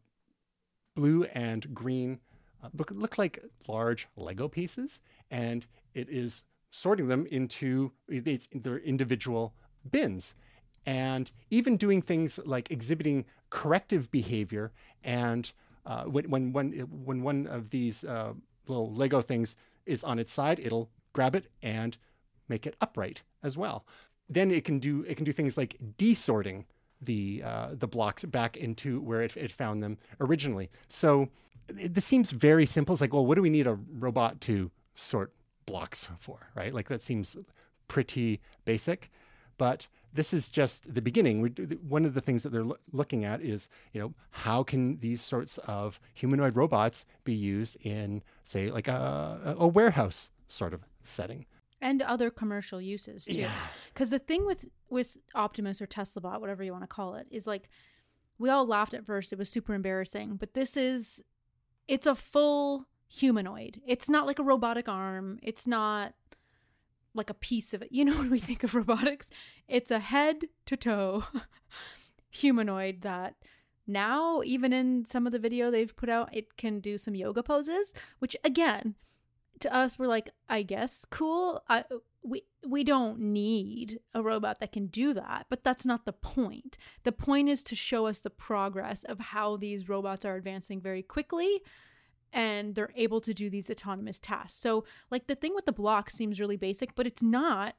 blue 0.94 1.24
and 1.24 1.74
green 1.74 2.20
uh, 2.62 2.68
look, 2.78 2.92
look 2.92 3.18
like 3.18 3.42
large 3.66 4.06
Lego 4.16 4.46
pieces, 4.48 5.00
and 5.30 5.66
it 5.94 6.08
is 6.08 6.44
sorting 6.70 7.08
them 7.08 7.26
into 7.26 7.92
their 8.08 8.78
individual 8.78 9.54
bins 9.90 10.34
and 10.86 11.30
even 11.50 11.76
doing 11.76 12.00
things 12.00 12.38
like 12.44 12.70
exhibiting 12.70 13.24
corrective 13.50 14.10
behavior. 14.10 14.72
And 15.02 15.52
uh, 15.84 16.04
when, 16.04 16.30
when, 16.30 16.52
when, 16.52 16.72
when 17.04 17.22
one 17.22 17.46
of 17.46 17.70
these 17.70 18.04
uh, 18.04 18.34
little 18.72 18.94
Lego 18.94 19.20
things 19.20 19.56
is 19.86 20.04
on 20.04 20.18
its 20.18 20.32
side, 20.32 20.60
it'll 20.60 20.90
grab 21.12 21.34
it 21.34 21.46
and 21.62 21.96
make 22.48 22.66
it 22.66 22.76
upright 22.80 23.22
as 23.42 23.56
well. 23.56 23.84
Then 24.28 24.50
it 24.50 24.64
can 24.64 24.78
do 24.78 25.04
it 25.06 25.16
can 25.16 25.24
do 25.24 25.32
things 25.32 25.56
like 25.56 25.76
desorting 25.98 26.64
the 27.00 27.42
uh, 27.44 27.68
the 27.72 27.88
blocks 27.88 28.24
back 28.24 28.56
into 28.56 29.00
where 29.00 29.22
it, 29.22 29.36
it 29.36 29.52
found 29.52 29.82
them 29.82 29.98
originally. 30.20 30.70
So 30.88 31.28
it, 31.68 31.94
this 31.94 32.04
seems 32.04 32.30
very 32.30 32.66
simple. 32.66 32.92
It's 32.92 33.00
like, 33.00 33.12
well, 33.12 33.26
what 33.26 33.34
do 33.34 33.42
we 33.42 33.50
need 33.50 33.66
a 33.66 33.78
robot 33.98 34.40
to 34.42 34.70
sort 34.94 35.32
blocks 35.66 36.08
for, 36.18 36.50
right? 36.54 36.72
Like 36.72 36.88
that 36.88 37.02
seems 37.02 37.36
pretty 37.88 38.40
basic, 38.64 39.10
but 39.58 39.86
this 40.12 40.34
is 40.34 40.48
just 40.48 40.94
the 40.94 41.02
beginning. 41.02 41.40
We, 41.40 41.50
one 41.88 42.04
of 42.04 42.14
the 42.14 42.20
things 42.20 42.42
that 42.42 42.50
they're 42.50 42.64
lo- 42.64 42.76
looking 42.92 43.24
at 43.24 43.40
is, 43.40 43.68
you 43.92 44.00
know, 44.00 44.14
how 44.30 44.62
can 44.62 44.98
these 44.98 45.20
sorts 45.22 45.58
of 45.58 45.98
humanoid 46.14 46.56
robots 46.56 47.04
be 47.24 47.34
used 47.34 47.76
in, 47.84 48.22
say, 48.44 48.70
like 48.70 48.88
a, 48.88 49.56
a 49.58 49.68
warehouse 49.68 50.30
sort 50.48 50.74
of 50.74 50.82
setting, 51.02 51.46
and 51.80 52.00
other 52.02 52.30
commercial 52.30 52.80
uses 52.80 53.24
too. 53.24 53.46
Because 53.92 54.12
yeah. 54.12 54.18
the 54.18 54.24
thing 54.24 54.46
with 54.46 54.66
with 54.88 55.16
Optimus 55.34 55.82
or 55.82 55.86
Tesla 55.86 56.22
Bot, 56.22 56.40
whatever 56.40 56.62
you 56.62 56.72
want 56.72 56.84
to 56.84 56.88
call 56.88 57.14
it, 57.16 57.26
is 57.30 57.46
like 57.46 57.68
we 58.38 58.50
all 58.50 58.66
laughed 58.66 58.94
at 58.94 59.04
first. 59.04 59.32
It 59.32 59.38
was 59.38 59.48
super 59.48 59.74
embarrassing, 59.74 60.36
but 60.36 60.54
this 60.54 60.76
is 60.76 61.22
it's 61.88 62.06
a 62.06 62.14
full 62.14 62.86
humanoid. 63.08 63.80
It's 63.86 64.08
not 64.08 64.26
like 64.26 64.38
a 64.38 64.44
robotic 64.44 64.88
arm. 64.88 65.38
It's 65.42 65.66
not 65.66 66.14
like 67.14 67.30
a 67.30 67.34
piece 67.34 67.74
of 67.74 67.82
it. 67.82 67.88
You 67.90 68.04
know, 68.04 68.16
when 68.18 68.30
we 68.30 68.38
think 68.38 68.64
of 68.64 68.74
robotics, 68.74 69.30
it's 69.68 69.90
a 69.90 69.98
head 69.98 70.44
to 70.66 70.76
toe 70.76 71.24
humanoid 72.30 73.02
that 73.02 73.34
now, 73.86 74.42
even 74.44 74.72
in 74.72 75.04
some 75.04 75.26
of 75.26 75.32
the 75.32 75.38
video 75.38 75.70
they've 75.70 75.94
put 75.94 76.08
out, 76.08 76.34
it 76.34 76.56
can 76.56 76.80
do 76.80 76.96
some 76.98 77.14
yoga 77.14 77.42
poses, 77.42 77.92
which 78.20 78.36
again, 78.44 78.94
to 79.60 79.74
us, 79.74 79.98
we're 79.98 80.06
like, 80.06 80.30
I 80.48 80.62
guess 80.62 81.04
cool. 81.10 81.62
I, 81.68 81.84
we 82.22 82.44
we 82.66 82.84
don't 82.84 83.18
need 83.18 83.98
a 84.14 84.22
robot 84.22 84.60
that 84.60 84.72
can 84.72 84.86
do 84.86 85.12
that, 85.14 85.46
but 85.48 85.64
that's 85.64 85.84
not 85.84 86.04
the 86.04 86.12
point. 86.12 86.78
The 87.02 87.12
point 87.12 87.48
is 87.48 87.62
to 87.64 87.76
show 87.76 88.06
us 88.06 88.20
the 88.20 88.30
progress 88.30 89.02
of 89.04 89.18
how 89.18 89.56
these 89.56 89.88
robots 89.88 90.24
are 90.24 90.36
advancing 90.36 90.80
very 90.80 91.02
quickly 91.02 91.62
and 92.32 92.74
they're 92.74 92.92
able 92.96 93.20
to 93.20 93.34
do 93.34 93.50
these 93.50 93.70
autonomous 93.70 94.18
tasks. 94.18 94.58
So, 94.58 94.84
like 95.10 95.26
the 95.26 95.34
thing 95.34 95.54
with 95.54 95.66
the 95.66 95.72
block 95.72 96.10
seems 96.10 96.40
really 96.40 96.56
basic, 96.56 96.94
but 96.94 97.06
it's 97.06 97.22
not. 97.22 97.74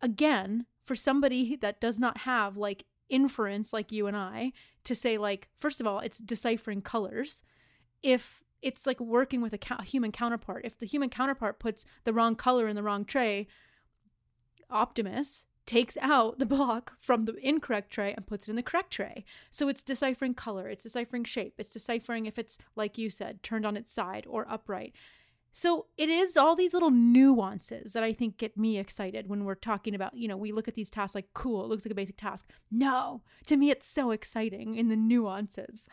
Again, 0.00 0.66
for 0.84 0.94
somebody 0.94 1.56
that 1.60 1.80
does 1.80 1.98
not 1.98 2.18
have 2.18 2.56
like 2.56 2.84
inference 3.08 3.72
like 3.72 3.90
you 3.90 4.06
and 4.06 4.16
I 4.16 4.52
to 4.84 4.94
say 4.94 5.18
like 5.18 5.48
first 5.56 5.80
of 5.80 5.86
all, 5.86 6.00
it's 6.00 6.18
deciphering 6.18 6.82
colors. 6.82 7.42
If 8.02 8.42
it's 8.62 8.86
like 8.86 9.00
working 9.00 9.40
with 9.40 9.54
a 9.54 9.82
human 9.84 10.12
counterpart. 10.12 10.64
If 10.64 10.78
the 10.78 10.86
human 10.86 11.10
counterpart 11.10 11.58
puts 11.58 11.84
the 12.04 12.12
wrong 12.12 12.34
color 12.34 12.66
in 12.66 12.76
the 12.76 12.82
wrong 12.82 13.04
tray, 13.04 13.46
Optimus 14.70 15.46
takes 15.68 15.98
out 16.00 16.38
the 16.38 16.46
block 16.46 16.94
from 16.98 17.26
the 17.26 17.36
incorrect 17.46 17.90
tray 17.90 18.14
and 18.14 18.26
puts 18.26 18.48
it 18.48 18.50
in 18.50 18.56
the 18.56 18.62
correct 18.62 18.90
tray. 18.90 19.24
So 19.50 19.68
it's 19.68 19.82
deciphering 19.82 20.32
color, 20.32 20.66
it's 20.66 20.82
deciphering 20.82 21.24
shape, 21.24 21.54
it's 21.58 21.68
deciphering 21.68 22.24
if 22.24 22.38
it's, 22.38 22.56
like 22.74 22.96
you 22.96 23.10
said, 23.10 23.42
turned 23.42 23.66
on 23.66 23.76
its 23.76 23.92
side 23.92 24.24
or 24.28 24.50
upright. 24.50 24.94
So 25.52 25.86
it 25.98 26.08
is 26.08 26.38
all 26.38 26.56
these 26.56 26.72
little 26.72 26.90
nuances 26.90 27.92
that 27.92 28.02
I 28.02 28.14
think 28.14 28.38
get 28.38 28.56
me 28.56 28.78
excited 28.78 29.28
when 29.28 29.44
we're 29.44 29.54
talking 29.54 29.94
about, 29.94 30.16
you 30.16 30.26
know, 30.26 30.36
we 30.36 30.52
look 30.52 30.68
at 30.68 30.74
these 30.74 30.88
tasks 30.88 31.14
like, 31.14 31.34
cool, 31.34 31.64
it 31.64 31.68
looks 31.68 31.84
like 31.84 31.92
a 31.92 31.96
basic 31.96 32.16
task. 32.16 32.48
No, 32.70 33.22
to 33.46 33.56
me, 33.56 33.70
it's 33.70 33.86
so 33.86 34.10
exciting 34.10 34.74
in 34.74 34.88
the 34.88 34.96
nuances 34.96 35.86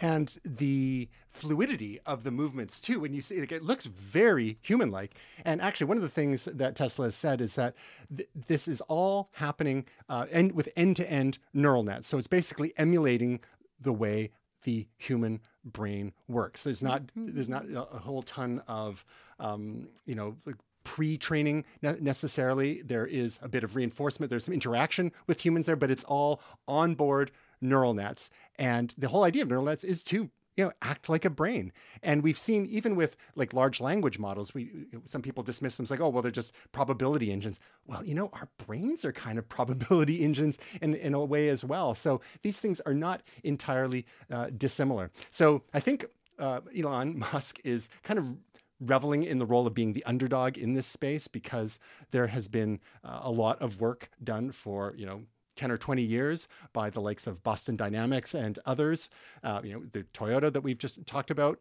and 0.00 0.38
the 0.44 1.08
fluidity 1.28 2.00
of 2.06 2.24
the 2.24 2.30
movements 2.30 2.80
too 2.80 3.00
when 3.00 3.12
you 3.12 3.20
see 3.20 3.36
it, 3.36 3.50
it 3.50 3.62
looks 3.62 3.86
very 3.86 4.58
human 4.62 4.90
like 4.90 5.14
and 5.44 5.60
actually 5.60 5.86
one 5.86 5.96
of 5.96 6.02
the 6.02 6.08
things 6.08 6.44
that 6.46 6.76
tesla 6.76 7.06
has 7.06 7.16
said 7.16 7.40
is 7.40 7.54
that 7.54 7.74
th- 8.14 8.28
this 8.34 8.68
is 8.68 8.80
all 8.82 9.28
happening 9.32 9.84
uh, 10.08 10.26
and 10.32 10.52
with 10.52 10.68
end-to-end 10.76 11.38
neural 11.52 11.82
nets. 11.82 12.08
So 12.08 12.18
it's 12.18 12.26
basically 12.26 12.72
emulating 12.76 13.40
the 13.80 13.92
way 13.92 14.30
the 14.64 14.86
human 14.96 15.40
brain 15.64 16.12
works. 16.28 16.62
There's 16.62 16.82
not 16.82 17.02
there's 17.14 17.48
not 17.48 17.66
a, 17.70 17.98
whole 17.98 18.22
ton 18.22 18.62
of 18.66 19.04
um, 19.38 19.88
you 20.06 20.14
know 20.14 20.36
pre-training 20.84 21.64
necessarily. 21.82 22.82
There 22.82 23.06
is 23.06 23.38
a 23.42 23.48
bit 23.48 23.64
of 23.64 23.74
reinforcement. 23.74 24.30
There's 24.30 24.44
some 24.44 24.54
interaction 24.54 25.12
with 25.26 25.44
humans 25.44 25.66
there 25.66 25.76
but 25.76 25.90
it's 25.90 26.04
all 26.04 26.40
on 26.66 26.94
board 26.94 27.30
neural 27.64 27.94
nets. 27.94 28.30
And 28.58 28.94
the 28.96 29.08
whole 29.08 29.24
idea 29.24 29.42
of 29.42 29.48
neural 29.48 29.64
nets 29.64 29.84
is 29.84 30.02
to 30.04 30.30
you 30.56 30.64
know 30.64 30.72
act 30.82 31.08
like 31.08 31.24
a 31.24 31.30
brain. 31.30 31.72
And 32.02 32.22
we've 32.22 32.38
seen 32.38 32.66
even 32.66 32.94
with 32.94 33.16
like 33.34 33.52
large 33.52 33.80
language 33.80 34.18
models 34.18 34.54
we 34.54 34.86
some 35.04 35.22
people 35.22 35.42
dismiss 35.42 35.76
them 35.76 35.84
as 35.84 35.90
like 35.90 36.00
oh 36.00 36.08
well 36.08 36.22
they're 36.22 36.30
just 36.30 36.54
probability 36.72 37.32
engines. 37.32 37.58
Well 37.86 38.04
you 38.04 38.14
know 38.14 38.30
our 38.34 38.48
brains 38.64 39.04
are 39.04 39.12
kind 39.12 39.38
of 39.38 39.48
probability 39.56 40.22
engines 40.22 40.58
in, 40.80 40.94
in 40.94 41.14
a 41.14 41.24
way 41.24 41.48
as 41.48 41.64
well. 41.64 41.94
So 41.94 42.20
these 42.42 42.60
things 42.60 42.80
are 42.80 42.94
not 42.94 43.22
entirely 43.42 44.06
uh, 44.30 44.50
dissimilar. 44.56 45.10
So 45.30 45.62
i 45.72 45.80
think 45.80 46.06
uh, 46.38 46.60
elon 46.76 47.18
musk 47.32 47.60
is 47.64 47.88
kind 48.02 48.18
of 48.18 48.36
reveling 48.80 49.22
in 49.22 49.38
the 49.38 49.46
role 49.46 49.66
of 49.66 49.74
being 49.74 49.92
the 49.92 50.04
underdog 50.04 50.58
in 50.58 50.74
this 50.74 50.86
space 50.86 51.28
because 51.28 51.78
there 52.10 52.26
has 52.26 52.48
been 52.48 52.80
uh, 53.04 53.20
a 53.22 53.30
lot 53.30 53.60
of 53.62 53.80
work 53.80 54.10
done 54.22 54.50
for 54.50 54.94
you 54.96 55.06
know 55.06 55.22
10 55.56 55.70
or 55.70 55.76
20 55.76 56.02
years 56.02 56.48
by 56.72 56.90
the 56.90 57.00
likes 57.00 57.26
of 57.26 57.42
Boston 57.42 57.76
Dynamics 57.76 58.34
and 58.34 58.58
others. 58.66 59.08
Uh, 59.42 59.60
you 59.64 59.72
know, 59.72 59.82
the 59.92 60.04
Toyota 60.14 60.52
that 60.52 60.62
we've 60.62 60.78
just 60.78 61.04
talked 61.06 61.30
about. 61.30 61.58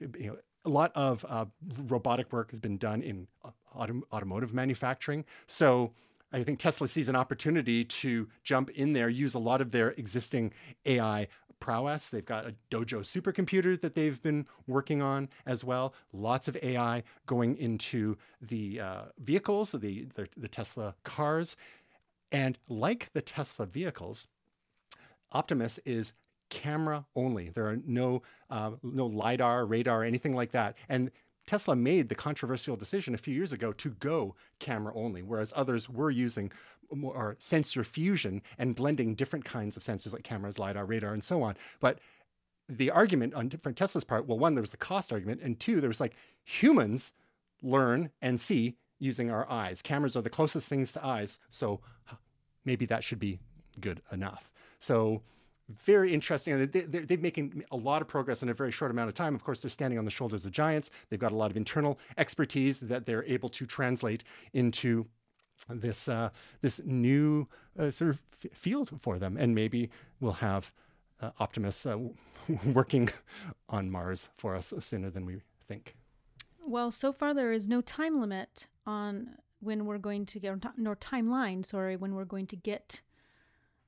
You 0.00 0.28
know, 0.28 0.36
a 0.64 0.70
lot 0.70 0.92
of 0.94 1.24
uh, 1.28 1.46
robotic 1.86 2.32
work 2.32 2.50
has 2.50 2.60
been 2.60 2.76
done 2.76 3.02
in 3.02 3.28
uh, 3.44 3.50
autom- 3.76 4.02
automotive 4.12 4.52
manufacturing. 4.52 5.24
So 5.46 5.92
I 6.32 6.42
think 6.42 6.58
Tesla 6.58 6.88
sees 6.88 7.08
an 7.08 7.16
opportunity 7.16 7.84
to 7.84 8.28
jump 8.42 8.70
in 8.70 8.92
there, 8.92 9.08
use 9.08 9.34
a 9.34 9.38
lot 9.38 9.60
of 9.60 9.70
their 9.70 9.90
existing 9.92 10.52
AI 10.84 11.28
prowess. 11.60 12.10
They've 12.10 12.26
got 12.26 12.46
a 12.46 12.54
Dojo 12.70 13.00
supercomputer 13.00 13.80
that 13.80 13.94
they've 13.94 14.20
been 14.22 14.46
working 14.66 15.00
on 15.00 15.28
as 15.46 15.64
well. 15.64 15.94
Lots 16.12 16.48
of 16.48 16.56
AI 16.62 17.02
going 17.26 17.56
into 17.56 18.16
the 18.40 18.80
uh, 18.80 19.02
vehicles, 19.18 19.72
the, 19.72 20.06
the, 20.14 20.28
the 20.36 20.48
Tesla 20.48 20.94
cars. 21.04 21.56
And 22.32 22.58
like 22.68 23.12
the 23.12 23.22
Tesla 23.22 23.66
vehicles, 23.66 24.28
Optimus 25.32 25.78
is 25.84 26.12
camera 26.48 27.06
only. 27.14 27.48
There 27.48 27.66
are 27.66 27.78
no 27.84 28.22
uh, 28.50 28.72
no 28.82 29.06
lidar, 29.06 29.66
radar, 29.66 30.04
anything 30.04 30.34
like 30.34 30.52
that. 30.52 30.76
And 30.88 31.10
Tesla 31.46 31.76
made 31.76 32.08
the 32.08 32.14
controversial 32.14 32.76
decision 32.76 33.14
a 33.14 33.18
few 33.18 33.34
years 33.34 33.52
ago 33.52 33.72
to 33.72 33.90
go 33.90 34.34
camera 34.58 34.92
only, 34.94 35.22
whereas 35.22 35.52
others 35.56 35.88
were 35.88 36.10
using 36.10 36.50
more 36.92 37.36
sensor 37.38 37.84
fusion 37.84 38.42
and 38.58 38.74
blending 38.74 39.14
different 39.14 39.44
kinds 39.44 39.76
of 39.76 39.82
sensors 39.82 40.12
like 40.12 40.24
cameras, 40.24 40.58
lidar, 40.58 40.84
radar, 40.84 41.12
and 41.12 41.22
so 41.22 41.42
on. 41.42 41.56
But 41.80 41.98
the 42.68 42.90
argument 42.90 43.34
on 43.34 43.48
different 43.48 43.78
Tesla's 43.78 44.04
part, 44.04 44.26
well, 44.26 44.38
one, 44.38 44.54
there 44.54 44.62
was 44.62 44.70
the 44.70 44.76
cost 44.76 45.12
argument, 45.12 45.40
and 45.42 45.58
two, 45.58 45.80
there 45.80 45.90
was 45.90 46.00
like 46.00 46.16
humans 46.44 47.12
learn 47.62 48.10
and 48.20 48.40
see 48.40 48.76
using 48.98 49.30
our 49.30 49.48
eyes. 49.50 49.82
Cameras 49.82 50.16
are 50.16 50.22
the 50.22 50.30
closest 50.30 50.68
things 50.68 50.92
to 50.92 51.04
eyes, 51.04 51.38
so 51.50 51.80
maybe 52.64 52.86
that 52.86 53.04
should 53.04 53.18
be 53.18 53.38
good 53.80 54.02
enough. 54.10 54.50
So 54.78 55.22
very 55.68 56.14
interesting. 56.14 56.66
They, 56.70 57.14
are 57.14 57.18
making 57.18 57.64
a 57.72 57.76
lot 57.76 58.00
of 58.00 58.08
progress 58.08 58.42
in 58.42 58.48
a 58.48 58.54
very 58.54 58.70
short 58.70 58.90
amount 58.90 59.08
of 59.08 59.14
time. 59.14 59.34
Of 59.34 59.42
course, 59.42 59.62
they're 59.62 59.70
standing 59.70 59.98
on 59.98 60.04
the 60.04 60.10
shoulders 60.10 60.46
of 60.46 60.52
giants. 60.52 60.90
They've 61.08 61.18
got 61.18 61.32
a 61.32 61.36
lot 61.36 61.50
of 61.50 61.56
internal 61.56 61.98
expertise 62.16 62.80
that 62.80 63.06
they're 63.06 63.24
able 63.24 63.48
to 63.50 63.66
translate 63.66 64.22
into 64.52 65.06
this 65.68 66.06
uh, 66.06 66.30
this 66.60 66.80
new 66.84 67.48
uh, 67.78 67.90
sort 67.90 68.10
of 68.10 68.22
f- 68.32 68.52
field 68.52 68.90
for 69.00 69.18
them, 69.18 69.36
and 69.36 69.54
maybe 69.54 69.90
we'll 70.20 70.32
have 70.32 70.72
uh, 71.20 71.30
Optimus 71.40 71.86
uh, 71.86 71.98
working 72.66 73.08
on 73.68 73.90
Mars 73.90 74.28
for 74.34 74.54
us 74.54 74.72
sooner 74.78 75.10
than 75.10 75.26
we 75.26 75.40
think. 75.60 75.96
Well, 76.68 76.90
so 76.90 77.12
far 77.12 77.32
there 77.32 77.52
is 77.52 77.68
no 77.68 77.80
time 77.80 78.20
limit 78.20 78.66
on 78.84 79.36
when 79.60 79.86
we're 79.86 79.98
going 79.98 80.26
to 80.26 80.40
get, 80.40 80.52
nor 80.76 80.96
timeline, 80.96 81.64
sorry, 81.64 81.94
when 81.94 82.14
we're 82.14 82.24
going 82.24 82.48
to 82.48 82.56
get 82.56 83.02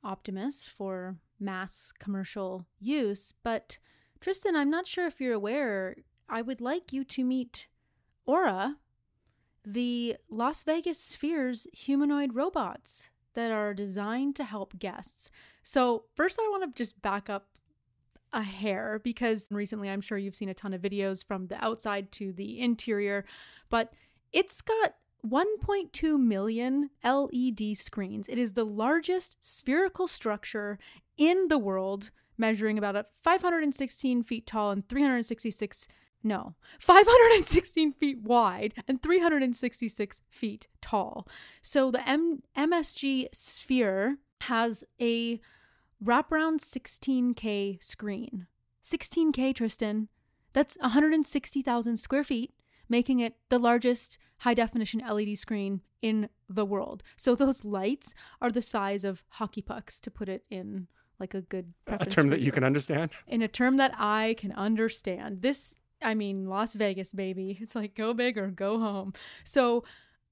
Optimus 0.05 0.69
for 0.69 1.17
mass 1.41 1.93
commercial 1.99 2.67
use. 2.79 3.35
But 3.43 3.79
Tristan, 4.21 4.55
I'm 4.55 4.71
not 4.71 4.87
sure 4.87 5.09
if 5.09 5.21
you're 5.21 5.35
aware, 5.35 5.97
I 6.29 6.41
would 6.41 6.61
like 6.61 6.93
you 6.93 7.03
to 7.03 7.25
meet 7.25 7.67
Aura, 8.27 8.77
the 9.65 10.17
Las 10.31 10.63
Vegas 10.63 11.01
Sphere's 11.01 11.67
humanoid 11.73 12.37
robots 12.37 13.11
that 13.35 13.51
are 13.51 13.75
designed 13.75 14.37
to 14.37 14.45
help 14.45 14.79
guests. 14.79 15.33
So, 15.65 16.05
first, 16.15 16.39
I 16.41 16.49
want 16.49 16.63
to 16.63 16.79
just 16.79 17.03
back 17.03 17.29
up 17.29 17.49
a 18.33 18.43
hair 18.43 19.01
because 19.03 19.49
recently 19.51 19.89
I'm 19.89 20.01
sure 20.01 20.19
you've 20.19 20.35
seen 20.35 20.49
a 20.49 20.55
ton 20.55 20.75
of 20.75 20.83
videos 20.83 21.25
from 21.27 21.47
the 21.47 21.63
outside 21.65 22.13
to 22.13 22.33
the 22.33 22.61
interior, 22.61 23.25
but 23.71 23.93
it's 24.33 24.61
got 24.61 24.95
1.2 25.27 26.19
million 26.19 26.91
LED 27.05 27.77
screens. 27.77 28.29
It 28.29 28.39
is 28.39 28.53
the 28.53 28.65
largest 28.65 29.37
spherical 29.41 30.07
structure 30.07 30.79
in 31.17 31.49
the 31.49 31.59
world, 31.59 32.11
measuring 32.37 32.79
about 32.79 33.07
516 33.23 34.23
feet 34.23 34.47
tall 34.47 34.71
and 34.71 34.89
366 34.89 35.89
no, 36.23 36.57
516 36.81 37.93
feet 37.93 38.21
wide 38.23 38.75
and 38.89 39.01
366 39.01 40.21
feet 40.29 40.67
tall. 40.81 41.29
So 41.63 41.93
the 41.93 42.07
M- 42.09 42.43
MSG 42.57 43.29
Sphere 43.33 44.19
has 44.43 44.85
a 45.01 45.41
wraparound 46.05 46.61
16K 46.61 47.83
screen. 47.83 48.47
16K, 48.83 49.55
Tristan. 49.55 50.09
That's 50.53 50.79
160,000 50.79 51.97
square 51.99 52.25
feet, 52.25 52.53
making 52.89 53.21
it 53.21 53.37
the 53.49 53.59
largest 53.59 54.19
high 54.39 54.55
definition 54.55 55.03
LED 55.07 55.37
screen 55.37 55.83
in 56.01 56.29
the 56.49 56.65
world. 56.65 57.03
So 57.17 57.35
those 57.35 57.65
lights 57.65 58.15
are 58.41 58.51
the 58.51 58.63
size 58.63 59.05
of 59.05 59.23
hockey 59.29 59.63
pucks, 59.63 60.01
to 60.01 60.11
put 60.11 60.29
it 60.29 60.45
in 60.51 60.87
like 61.21 61.35
a 61.35 61.43
good 61.43 61.75
a 61.87 62.07
term 62.07 62.29
that 62.29 62.41
you 62.41 62.53
can 62.53 62.65
understand. 62.65 63.11
In 63.27 63.43
a 63.43 63.49
term 63.49 63.77
that 63.77 63.93
I 63.99 64.37
can 64.39 64.53
understand. 64.53 65.43
This, 65.43 65.75
I 66.01 66.15
mean, 66.15 66.47
Las 66.47 66.75
Vegas, 66.75 67.13
baby. 67.13 67.59
It's 67.61 67.75
like 67.75 67.95
go 67.95 68.15
big 68.15 68.39
or 68.39 68.49
go 68.49 68.79
home. 68.79 69.13
So 69.45 69.85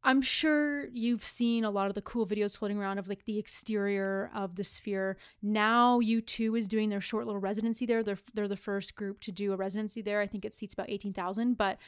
I'm 0.07 0.23
sure 0.23 0.87
you've 0.93 1.25
seen 1.25 1.65
a 1.65 1.71
lot 1.71 1.89
of 1.89 1.95
the 1.95 2.01
cool 2.01 2.29
videos 2.29 2.57
floating 2.57 2.79
around 2.79 2.99
of 2.99 3.09
like 3.09 3.25
the 3.25 3.41
exterior 3.41 4.31
of 4.37 4.55
the 4.55 4.63
sphere. 4.63 5.17
Now 5.43 5.99
U2 5.99 6.57
is 6.57 6.69
doing 6.69 6.91
their 6.91 7.01
short 7.01 7.27
little 7.27 7.41
residency 7.41 7.87
there. 7.87 8.05
They're 8.05 8.19
they're 8.33 8.47
the 8.47 8.57
first 8.57 8.95
group 8.95 9.19
to 9.23 9.33
do 9.33 9.53
a 9.53 9.57
residency 9.57 10.03
there. 10.03 10.21
I 10.21 10.29
think 10.29 10.45
it 10.45 10.55
seats 10.55 10.75
about 10.75 10.91
18,000, 10.91 11.59
but 11.59 11.79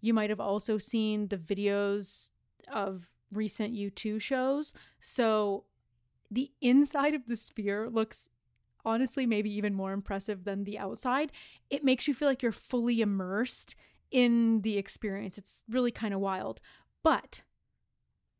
you 0.00 0.12
might 0.12 0.28
have 0.28 0.40
also 0.40 0.76
seen 0.76 1.28
the 1.28 1.36
videos 1.36 2.30
of 2.72 3.12
recent 3.32 3.72
U2 3.72 4.20
shows. 4.20 4.74
So 4.98 5.62
the 6.32 6.50
inside 6.60 7.14
of 7.14 7.26
the 7.28 7.36
sphere 7.36 7.88
looks 7.88 8.28
honestly 8.84 9.24
maybe 9.24 9.54
even 9.56 9.72
more 9.72 9.92
impressive 9.92 10.42
than 10.42 10.64
the 10.64 10.80
outside. 10.80 11.30
It 11.70 11.84
makes 11.84 12.08
you 12.08 12.14
feel 12.14 12.26
like 12.26 12.42
you're 12.42 12.50
fully 12.50 13.00
immersed 13.00 13.76
in 14.10 14.62
the 14.62 14.78
experience. 14.78 15.38
It's 15.38 15.62
really 15.68 15.92
kind 15.92 16.12
of 16.12 16.18
wild. 16.18 16.60
But 17.04 17.42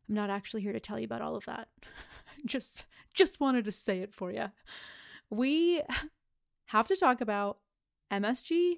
I'm 0.09 0.14
not 0.14 0.31
actually 0.31 0.62
here 0.62 0.73
to 0.73 0.81
tell 0.81 0.99
you 0.99 1.05
about 1.05 1.23
all 1.23 1.37
of 1.37 1.44
that. 1.47 1.68
just 2.47 2.85
just 3.14 3.40
wanted 3.40 3.64
to 3.64 3.73
say 3.73 4.01
it 4.01 4.14
for 4.14 4.33
you. 4.33 4.47
We 5.31 5.83
have 6.66 6.88
to 6.88 6.97
talk 6.97 7.21
about 7.21 7.59
MSG 8.12 8.75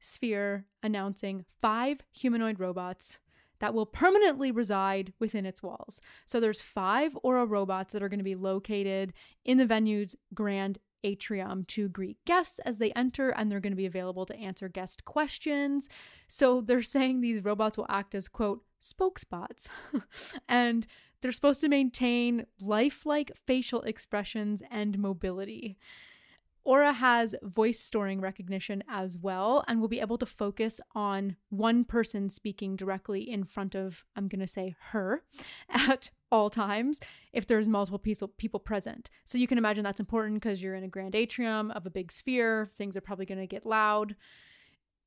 Sphere 0.00 0.64
announcing 0.82 1.44
five 1.60 2.00
humanoid 2.10 2.58
robots 2.58 3.18
that 3.58 3.74
will 3.74 3.84
permanently 3.84 4.50
reside 4.50 5.12
within 5.18 5.44
its 5.44 5.62
walls. 5.62 6.00
So 6.24 6.40
there's 6.40 6.62
five 6.62 7.16
Aura 7.22 7.44
robots 7.44 7.92
that 7.92 8.02
are 8.02 8.08
going 8.08 8.18
to 8.18 8.24
be 8.24 8.34
located 8.34 9.12
in 9.44 9.58
the 9.58 9.66
venue's 9.66 10.16
grand 10.32 10.78
atrium 11.04 11.64
to 11.64 11.88
greet 11.88 12.18
guests 12.24 12.58
as 12.60 12.78
they 12.78 12.92
enter 12.92 13.30
and 13.30 13.50
they're 13.50 13.60
going 13.60 13.72
to 13.72 13.76
be 13.76 13.86
available 13.86 14.26
to 14.26 14.36
answer 14.36 14.68
guest 14.68 15.04
questions. 15.04 15.88
So 16.28 16.60
they're 16.60 16.82
saying 16.82 17.20
these 17.20 17.44
robots 17.44 17.76
will 17.76 17.86
act 17.88 18.14
as 18.14 18.28
quote 18.28 18.62
spokesbots. 18.80 19.68
and 20.48 20.86
they're 21.20 21.32
supposed 21.32 21.60
to 21.60 21.68
maintain 21.68 22.46
lifelike 22.60 23.32
facial 23.46 23.82
expressions 23.82 24.62
and 24.70 24.98
mobility. 24.98 25.78
Aura 26.64 26.92
has 26.92 27.34
voice 27.42 27.80
storing 27.80 28.20
recognition 28.20 28.84
as 28.88 29.16
well 29.16 29.64
and 29.66 29.80
will 29.80 29.88
be 29.88 30.00
able 30.00 30.18
to 30.18 30.26
focus 30.26 30.80
on 30.94 31.36
one 31.48 31.84
person 31.84 32.28
speaking 32.28 32.76
directly 32.76 33.28
in 33.28 33.44
front 33.44 33.74
of, 33.74 34.04
I'm 34.14 34.28
going 34.28 34.40
to 34.40 34.46
say 34.46 34.76
her, 34.90 35.24
at 35.70 36.10
all 36.30 36.50
times 36.50 37.00
if 37.32 37.46
there's 37.46 37.68
multiple 37.68 37.98
people 37.98 38.60
present. 38.60 39.10
So 39.24 39.38
you 39.38 39.46
can 39.46 39.58
imagine 39.58 39.84
that's 39.84 40.00
important 40.00 40.40
because 40.40 40.62
you're 40.62 40.74
in 40.74 40.84
a 40.84 40.88
grand 40.88 41.14
atrium 41.14 41.70
of 41.72 41.86
a 41.86 41.90
big 41.90 42.12
sphere, 42.12 42.68
things 42.76 42.96
are 42.96 43.00
probably 43.00 43.26
going 43.26 43.40
to 43.40 43.46
get 43.46 43.66
loud. 43.66 44.14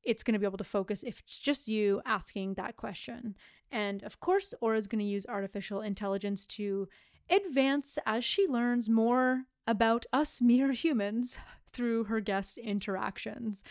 It's 0.03 0.23
going 0.23 0.33
to 0.33 0.39
be 0.39 0.45
able 0.45 0.57
to 0.57 0.65
focus 0.65 1.03
if 1.03 1.19
it's 1.19 1.39
just 1.39 1.67
you 1.67 2.01
asking 2.05 2.55
that 2.55 2.75
question. 2.75 3.35
And 3.71 4.03
of 4.03 4.19
course, 4.19 4.53
Aura 4.59 4.77
is 4.77 4.87
going 4.87 4.99
to 4.99 5.09
use 5.09 5.25
artificial 5.27 5.81
intelligence 5.81 6.45
to 6.47 6.89
advance 7.29 7.97
as 8.05 8.25
she 8.25 8.47
learns 8.47 8.89
more 8.89 9.43
about 9.67 10.05
us 10.11 10.41
mere 10.41 10.71
humans 10.71 11.37
through 11.71 12.05
her 12.05 12.19
guest 12.19 12.57
interactions. 12.57 13.63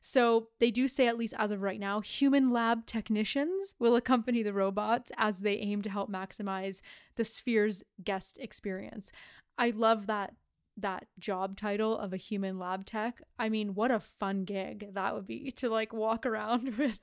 So 0.00 0.48
they 0.58 0.72
do 0.72 0.88
say, 0.88 1.06
at 1.06 1.16
least 1.16 1.34
as 1.38 1.52
of 1.52 1.62
right 1.62 1.78
now, 1.78 2.00
human 2.00 2.50
lab 2.50 2.86
technicians 2.86 3.76
will 3.78 3.94
accompany 3.94 4.42
the 4.42 4.52
robots 4.52 5.12
as 5.16 5.40
they 5.40 5.54
aim 5.54 5.80
to 5.82 5.90
help 5.90 6.10
maximize 6.10 6.82
the 7.14 7.24
sphere's 7.24 7.84
guest 8.02 8.38
experience. 8.40 9.12
I 9.56 9.70
love 9.70 10.06
that 10.08 10.34
that 10.78 11.06
job 11.18 11.56
title 11.56 11.98
of 11.98 12.12
a 12.12 12.16
human 12.16 12.58
lab 12.58 12.86
tech. 12.86 13.20
I 13.38 13.50
mean, 13.50 13.74
what 13.74 13.90
a 13.90 14.00
fun 14.00 14.44
gig 14.44 14.94
that 14.94 15.14
would 15.14 15.26
be 15.26 15.50
to 15.52 15.68
like 15.68 15.92
walk 15.92 16.24
around 16.24 16.76
with 16.78 16.98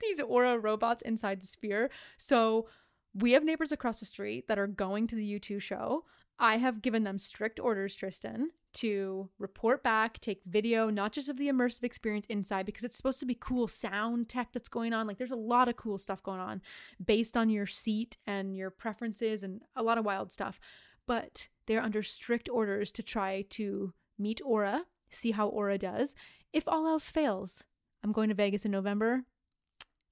these 0.00 0.20
aura 0.20 0.58
robots 0.58 1.02
inside 1.02 1.40
the 1.40 1.46
sphere. 1.46 1.90
So 2.18 2.68
we 3.14 3.32
have 3.32 3.42
neighbors 3.42 3.72
across 3.72 4.00
the 4.00 4.06
street 4.06 4.48
that 4.48 4.58
are 4.58 4.66
going 4.66 5.06
to 5.06 5.16
the 5.16 5.40
U2 5.40 5.60
show. 5.62 6.04
I 6.38 6.58
have 6.58 6.82
given 6.82 7.04
them 7.04 7.18
strict 7.18 7.58
orders, 7.58 7.94
Tristan, 7.94 8.50
to 8.74 9.30
report 9.38 9.82
back, 9.82 10.20
take 10.20 10.42
video, 10.46 10.90
not 10.90 11.12
just 11.12 11.30
of 11.30 11.38
the 11.38 11.48
immersive 11.48 11.82
experience 11.82 12.26
inside, 12.26 12.66
because 12.66 12.84
it's 12.84 12.96
supposed 12.96 13.20
to 13.20 13.26
be 13.26 13.36
cool 13.38 13.68
sound 13.68 14.28
tech 14.28 14.48
that's 14.52 14.68
going 14.68 14.92
on. 14.92 15.06
Like 15.06 15.16
there's 15.16 15.30
a 15.30 15.36
lot 15.36 15.68
of 15.68 15.76
cool 15.76 15.96
stuff 15.96 16.22
going 16.22 16.40
on 16.40 16.60
based 17.02 17.36
on 17.36 17.48
your 17.48 17.66
seat 17.66 18.18
and 18.26 18.54
your 18.54 18.70
preferences 18.70 19.42
and 19.42 19.62
a 19.76 19.82
lot 19.82 19.96
of 19.96 20.04
wild 20.04 20.30
stuff. 20.30 20.60
But 21.06 21.48
they're 21.66 21.82
under 21.82 22.02
strict 22.02 22.48
orders 22.50 22.92
to 22.92 23.02
try 23.02 23.46
to 23.50 23.94
meet 24.18 24.42
Aura, 24.44 24.84
see 25.10 25.30
how 25.30 25.48
Aura 25.48 25.78
does. 25.78 26.14
If 26.52 26.68
all 26.68 26.86
else 26.86 27.10
fails, 27.10 27.64
I'm 28.04 28.12
going 28.12 28.28
to 28.28 28.34
Vegas 28.34 28.64
in 28.64 28.70
November 28.70 29.24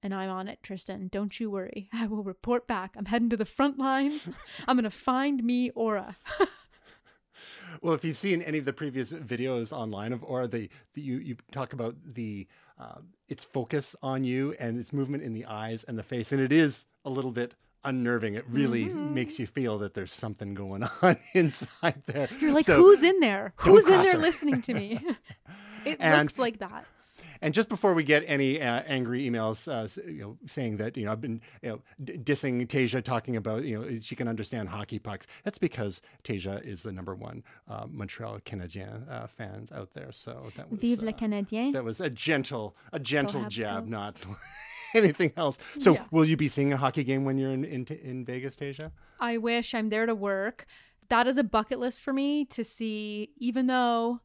and 0.05 0.13
I'm 0.13 0.29
on 0.29 0.47
it, 0.47 0.59
Tristan. 0.61 1.09
Don't 1.11 1.39
you 1.39 1.49
worry. 1.49 1.89
I 1.93 2.05
will 2.05 2.23
report 2.23 2.67
back. 2.67 2.93
I'm 2.95 3.05
heading 3.05 3.29
to 3.31 3.37
the 3.37 3.43
front 3.43 3.79
lines. 3.79 4.29
I'm 4.67 4.77
going 4.77 4.83
to 4.83 4.91
find 4.91 5.43
me 5.43 5.71
Aura. 5.71 6.15
well, 7.81 7.95
if 7.95 8.05
you've 8.05 8.15
seen 8.15 8.43
any 8.43 8.59
of 8.59 8.65
the 8.65 8.73
previous 8.73 9.11
videos 9.11 9.73
online 9.73 10.13
of 10.13 10.23
Aura, 10.23 10.47
the, 10.47 10.69
the 10.93 11.01
you 11.01 11.17
you 11.17 11.37
talk 11.51 11.73
about 11.73 11.95
the 12.05 12.47
uh, 12.79 12.99
its 13.27 13.43
focus 13.43 13.95
on 14.03 14.23
you 14.23 14.55
and 14.59 14.79
its 14.79 14.93
movement 14.93 15.23
in 15.23 15.33
the 15.33 15.45
eyes 15.45 15.83
and 15.83 15.97
the 15.97 16.03
face, 16.03 16.31
and 16.31 16.39
it 16.39 16.51
is 16.51 16.85
a 17.03 17.09
little 17.09 17.31
bit 17.31 17.55
unnerving. 17.83 18.35
It 18.35 18.45
really 18.47 18.85
mm-hmm. 18.85 19.15
makes 19.15 19.39
you 19.39 19.47
feel 19.47 19.79
that 19.79 19.95
there's 19.95 20.13
something 20.13 20.53
going 20.53 20.83
on 21.01 21.17
inside 21.33 22.03
there. 22.05 22.29
You're 22.39 22.53
like, 22.53 22.65
so, 22.65 22.77
who's 22.77 23.01
in 23.01 23.19
there? 23.21 23.53
Who's 23.57 23.87
in 23.87 24.03
there 24.03 24.11
her. 24.13 24.19
listening 24.19 24.61
to 24.63 24.73
me? 24.75 25.03
it 25.83 25.97
and, 25.99 26.21
looks 26.21 26.37
like 26.37 26.59
that. 26.59 26.85
And 27.41 27.53
just 27.53 27.69
before 27.69 27.93
we 27.93 28.03
get 28.03 28.23
any 28.27 28.61
uh, 28.61 28.83
angry 28.87 29.29
emails, 29.29 29.67
uh, 29.67 29.87
you 30.09 30.21
know, 30.21 30.37
saying 30.45 30.77
that 30.77 30.97
you 30.97 31.05
know 31.05 31.11
I've 31.11 31.21
been 31.21 31.41
you 31.61 31.69
know 31.69 31.81
d- 32.03 32.17
dissing 32.17 32.65
Tasia, 32.67 33.03
talking 33.03 33.35
about 33.35 33.63
you 33.63 33.79
know 33.79 33.97
she 34.01 34.15
can 34.15 34.27
understand 34.27 34.69
hockey 34.69 34.99
pucks. 34.99 35.27
That's 35.43 35.57
because 35.57 36.01
Tasia 36.23 36.63
is 36.63 36.83
the 36.83 36.91
number 36.91 37.15
one 37.15 37.43
uh, 37.67 37.85
Montreal 37.89 38.39
Canadien 38.45 39.07
uh, 39.09 39.27
fans 39.27 39.71
out 39.71 39.93
there. 39.93 40.11
So 40.11 40.51
that 40.55 40.69
was 40.69 40.79
Vive 40.79 41.03
le 41.03 41.11
uh, 41.11 41.13
Canadien. 41.13 41.71
That 41.73 41.83
was 41.83 42.01
a 42.01 42.09
gentle, 42.09 42.75
a 42.91 42.99
gentle 42.99 43.45
jab, 43.45 43.87
not. 43.87 44.25
anything 44.93 45.33
else. 45.35 45.57
So, 45.77 45.95
yeah. 45.95 46.05
will 46.11 46.23
you 46.23 46.37
be 46.37 46.47
seeing 46.47 46.71
a 46.71 46.77
hockey 46.77 47.03
game 47.03 47.25
when 47.25 47.37
you're 47.37 47.51
in 47.51 47.65
in, 47.65 47.85
in 47.85 48.25
Vegas, 48.25 48.55
Tasia? 48.55 48.91
I 49.19 49.37
wish 49.37 49.73
I'm 49.73 49.89
there 49.89 50.05
to 50.05 50.15
work. 50.15 50.65
That 51.09 51.27
is 51.27 51.37
a 51.37 51.43
bucket 51.43 51.79
list 51.79 52.01
for 52.01 52.13
me 52.13 52.45
to 52.45 52.63
see. 52.63 53.31
Even 53.37 53.67
though 53.67 54.21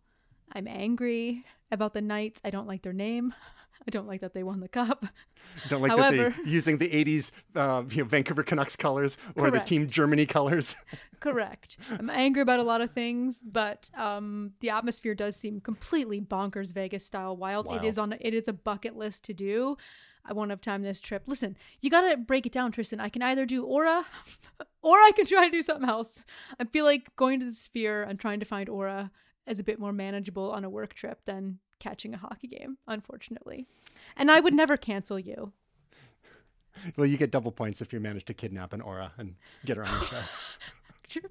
I'm 0.52 0.68
angry 0.68 1.44
about 1.70 1.94
the 1.94 2.00
Knights. 2.00 2.40
I 2.44 2.50
don't 2.50 2.66
like 2.66 2.82
their 2.82 2.92
name. 2.92 3.34
I 3.86 3.90
don't 3.90 4.06
like 4.06 4.20
that 4.20 4.34
they 4.34 4.42
won 4.42 4.60
the 4.60 4.68
cup. 4.68 5.06
Don't 5.68 5.80
like 5.80 5.90
However, 5.90 6.16
that 6.16 6.36
they're 6.36 6.46
using 6.46 6.78
the 6.78 6.88
80s 6.88 7.32
uh, 7.56 7.82
you 7.90 8.02
know, 8.02 8.08
Vancouver 8.08 8.42
Canucks 8.42 8.76
colors 8.76 9.16
or 9.36 9.48
correct. 9.48 9.54
the 9.54 9.68
Team 9.68 9.86
Germany 9.86 10.26
colors. 10.26 10.76
correct. 11.20 11.78
I'm 11.90 12.10
angry 12.10 12.42
about 12.42 12.60
a 12.60 12.62
lot 12.62 12.82
of 12.82 12.90
things, 12.90 13.42
but 13.42 13.90
um, 13.96 14.52
the 14.60 14.70
atmosphere 14.70 15.14
does 15.14 15.36
seem 15.36 15.60
completely 15.60 16.20
bonkers 16.20 16.74
Vegas 16.74 17.06
style 17.06 17.36
wild. 17.36 17.66
wild. 17.66 17.82
It 17.82 17.88
is 17.88 17.98
on 17.98 18.14
it 18.20 18.34
is 18.34 18.48
a 18.48 18.52
bucket 18.52 18.96
list 18.96 19.24
to 19.24 19.34
do. 19.34 19.76
I 20.24 20.34
won't 20.34 20.50
have 20.50 20.60
time 20.60 20.82
this 20.82 21.00
trip. 21.00 21.22
Listen, 21.26 21.56
you 21.80 21.88
got 21.88 22.08
to 22.08 22.18
break 22.18 22.44
it 22.44 22.52
down, 22.52 22.72
Tristan. 22.72 23.00
I 23.00 23.08
can 23.08 23.22
either 23.22 23.46
do 23.46 23.64
Aura 23.64 24.04
or 24.82 24.96
I 24.96 25.12
can 25.16 25.24
try 25.24 25.46
to 25.46 25.50
do 25.50 25.62
something 25.62 25.88
else. 25.88 26.22
I 26.60 26.64
feel 26.64 26.84
like 26.84 27.16
going 27.16 27.40
to 27.40 27.46
the 27.46 27.54
sphere 27.54 28.02
and 28.02 28.20
trying 28.20 28.40
to 28.40 28.46
find 28.46 28.68
Aura 28.68 29.10
is 29.50 29.58
a 29.58 29.64
bit 29.64 29.78
more 29.78 29.92
manageable 29.92 30.50
on 30.52 30.64
a 30.64 30.70
work 30.70 30.94
trip 30.94 31.24
than 31.24 31.58
catching 31.78 32.14
a 32.14 32.18
hockey 32.18 32.46
game, 32.46 32.78
unfortunately. 32.86 33.66
And 34.16 34.30
I 34.30 34.40
would 34.40 34.54
never 34.54 34.76
cancel 34.76 35.18
you. 35.18 35.52
Well, 36.96 37.06
you 37.06 37.18
get 37.18 37.32
double 37.32 37.50
points 37.50 37.82
if 37.82 37.92
you 37.92 37.98
manage 37.98 38.24
to 38.26 38.32
kidnap 38.32 38.72
an 38.72 38.80
aura 38.80 39.12
and 39.18 39.34
get 39.66 39.76
her 39.76 39.84
on 39.84 39.98
the 39.98 40.04
show. 40.06 40.22
you 41.20 41.22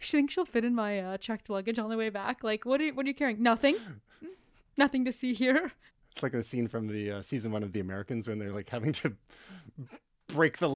think 0.00 0.30
she'll 0.30 0.44
fit 0.44 0.64
in 0.64 0.76
my 0.76 1.00
uh, 1.00 1.18
checked 1.18 1.50
luggage 1.50 1.78
on 1.78 1.90
the 1.90 1.96
way 1.96 2.08
back? 2.08 2.44
Like, 2.44 2.64
what 2.64 2.80
are 2.80 2.84
you, 2.84 2.94
what 2.94 3.04
are 3.04 3.08
you 3.08 3.14
carrying? 3.14 3.42
Nothing. 3.42 3.76
Nothing 4.76 5.04
to 5.04 5.12
see 5.12 5.34
here. 5.34 5.72
It's 6.12 6.22
like 6.22 6.34
a 6.34 6.42
scene 6.42 6.68
from 6.68 6.86
the 6.86 7.10
uh, 7.10 7.22
season 7.22 7.50
one 7.50 7.64
of 7.64 7.72
The 7.72 7.80
Americans 7.80 8.28
when 8.28 8.38
they're 8.38 8.52
like 8.52 8.70
having 8.70 8.92
to 8.92 9.14
break 10.28 10.58
the 10.58 10.75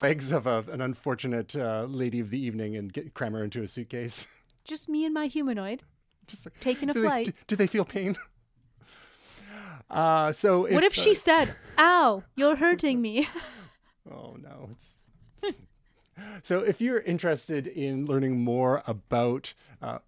legs 0.00 0.30
of 0.32 0.46
a, 0.46 0.64
an 0.70 0.80
unfortunate 0.80 1.56
uh, 1.56 1.84
lady 1.84 2.20
of 2.20 2.30
the 2.30 2.38
evening 2.38 2.76
and 2.76 2.92
get, 2.92 3.14
cram 3.14 3.32
her 3.32 3.42
into 3.42 3.62
a 3.62 3.68
suitcase. 3.68 4.26
Just 4.64 4.88
me 4.88 5.04
and 5.04 5.14
my 5.14 5.26
humanoid. 5.26 5.82
Just 6.26 6.46
like, 6.46 6.60
taking 6.60 6.90
a 6.90 6.94
do 6.94 7.02
flight. 7.02 7.26
They, 7.26 7.32
do, 7.32 7.38
do, 7.48 7.56
they 7.56 7.66
feel 7.66 7.84
pain? 7.84 8.16
Uh, 9.90 10.32
so 10.32 10.66
if, 10.66 10.74
what 10.74 10.84
if 10.84 10.92
she 10.92 11.12
uh, 11.12 11.14
said, 11.14 11.54
"Ow, 11.78 12.22
you're 12.36 12.56
hurting 12.56 13.00
me"? 13.00 13.26
oh 14.12 14.36
no, 14.38 14.68
it's. 14.70 15.54
so 16.42 16.60
if 16.60 16.82
you're 16.82 17.00
interested 17.00 17.66
in 17.66 18.04
learning 18.04 18.38
more 18.38 18.82
about 18.86 19.54
uh, 19.80 20.00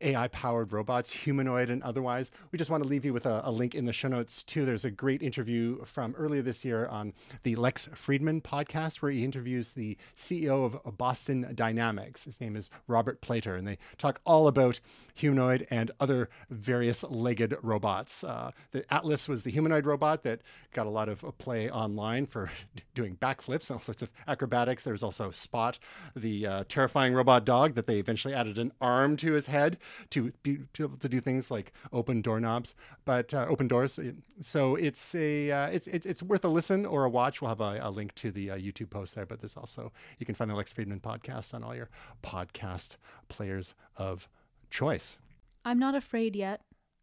AI 0.00 0.28
powered 0.28 0.72
robots, 0.72 1.12
humanoid 1.12 1.70
and 1.70 1.82
otherwise. 1.82 2.30
We 2.52 2.58
just 2.58 2.70
want 2.70 2.82
to 2.82 2.88
leave 2.88 3.04
you 3.04 3.12
with 3.12 3.26
a, 3.26 3.42
a, 3.44 3.50
link 3.50 3.74
in 3.74 3.84
the 3.84 3.92
show 3.92 4.08
notes 4.08 4.42
too. 4.42 4.64
There's 4.64 4.84
a 4.84 4.90
great 4.90 5.22
interview 5.22 5.84
from 5.84 6.14
earlier 6.16 6.42
this 6.42 6.64
year 6.64 6.86
on 6.86 7.12
the 7.42 7.56
Lex 7.56 7.88
Fridman 7.88 8.42
podcast 8.42 8.96
where 8.96 9.10
he 9.10 9.24
interviews 9.24 9.72
the 9.72 9.96
CEO 10.16 10.64
of 10.64 10.96
Boston 10.96 11.52
Dynamics. 11.54 12.24
His 12.24 12.40
name 12.40 12.56
is 12.56 12.70
Robert 12.86 13.20
Playter, 13.20 13.56
and 13.56 13.66
they 13.66 13.78
talk 13.98 14.20
all 14.24 14.48
about 14.48 14.80
humanoid 15.14 15.66
and 15.70 15.90
other 16.00 16.30
various 16.48 17.04
legged 17.04 17.56
robots. 17.62 18.24
Uh, 18.24 18.52
the 18.70 18.84
Atlas 18.92 19.28
was 19.28 19.42
the 19.42 19.50
humanoid 19.50 19.86
robot 19.86 20.22
that 20.22 20.40
got 20.72 20.86
a 20.86 20.90
lot 20.90 21.08
of 21.08 21.24
play 21.38 21.70
online 21.70 22.26
for 22.26 22.50
doing 22.94 23.16
backflips 23.16 23.68
and 23.68 23.76
all 23.76 23.82
sorts 23.82 24.02
of 24.02 24.10
acrobatics. 24.26 24.84
There's 24.84 25.02
also 25.02 25.30
Spot, 25.30 25.78
the 26.14 26.46
uh, 26.46 26.64
terrifying 26.68 27.12
robot 27.12 27.44
dog 27.44 27.74
that 27.74 27.86
they 27.86 27.98
eventually 27.98 28.34
added 28.34 28.58
an 28.58 28.72
arm 28.80 29.16
to 29.18 29.32
his 29.32 29.46
head 29.46 29.78
to 30.10 30.32
be 30.42 30.58
to 30.74 30.84
able 30.84 30.96
to 30.98 31.08
do 31.08 31.20
things 31.20 31.50
like 31.50 31.72
open 31.92 32.22
doorknobs, 32.22 32.74
but 33.04 33.32
uh, 33.34 33.46
open 33.48 33.68
doors. 33.68 33.98
So 34.40 34.76
it's 34.76 35.14
a 35.14 35.50
uh, 35.50 35.66
it's, 35.68 35.86
it's 35.86 36.06
it's 36.06 36.22
worth 36.22 36.44
a 36.44 36.48
listen 36.48 36.86
or 36.86 37.04
a 37.04 37.10
watch. 37.10 37.40
We'll 37.40 37.50
have 37.50 37.60
a, 37.60 37.78
a 37.82 37.90
link 37.90 38.14
to 38.16 38.30
the 38.30 38.50
uh, 38.50 38.56
YouTube 38.56 38.90
post 38.90 39.14
there, 39.14 39.26
but 39.26 39.40
there's 39.40 39.56
also 39.56 39.92
you 40.18 40.26
can 40.26 40.34
find 40.34 40.50
the 40.50 40.54
Lex 40.54 40.72
Fridman 40.72 41.00
podcast 41.00 41.54
on 41.54 41.62
all 41.62 41.74
your 41.74 41.90
podcast 42.22 42.96
players 43.28 43.74
of 43.96 44.28
choice. 44.70 45.18
I'm 45.64 45.78
not 45.78 45.94
afraid 45.94 46.36
yet. 46.36 46.62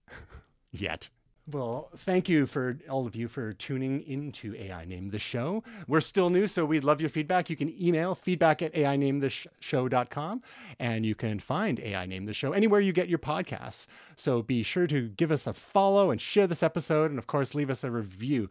yet. 0.72 1.10
Well, 1.50 1.90
thank 1.96 2.28
you 2.28 2.46
for 2.46 2.78
all 2.90 3.08
of 3.08 3.16
you 3.16 3.30
for 3.30 3.54
tuning 3.54 4.02
into 4.02 4.54
AI 4.56 4.84
Named 4.84 5.12
This 5.12 5.22
Show. 5.22 5.64
We're 5.88 6.02
still 6.02 6.30
new, 6.30 6.46
so 6.46 6.66
we'd 6.66 6.84
love 6.84 7.00
your 7.00 7.10
feedback. 7.10 7.50
You 7.50 7.56
can 7.56 7.74
email 7.82 8.16
feedback 8.16 8.62
at 8.62 8.74
ainametheshow.com 8.74 10.42
and 10.78 11.06
you 11.06 11.16
can 11.16 11.40
find 11.40 11.80
AI 11.80 12.06
Named 12.06 12.28
This 12.28 12.36
Show 12.36 12.52
anywhere 12.52 12.82
you 12.82 12.92
get 12.92 13.08
your 13.08 13.20
podcasts. 13.20 13.88
So 14.18 14.42
be 14.42 14.62
sure 14.62 14.88
to 14.88 15.08
give 15.08 15.32
us 15.32 15.48
a 15.48 15.54
follow 15.54 16.12
and 16.12 16.20
share 16.20 16.48
this 16.48 16.64
episode, 16.64 17.12
and 17.12 17.18
of 17.18 17.28
course, 17.28 17.56
leave 17.56 17.70
us 17.70 17.86
a 17.86 17.92
review. 17.92 18.50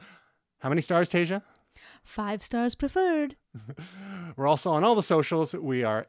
How 0.61 0.71
many 0.71 0.81
stars, 0.81 1.11
Tasia? 1.11 1.43
Five 2.03 2.43
stars 2.43 2.75
preferred. 2.75 3.37
We're 4.37 4.47
also 4.47 4.71
on 4.71 4.85
all 4.85 4.95
the 4.95 5.03
socials. 5.03 5.53
We 5.53 5.85
are 5.85 6.07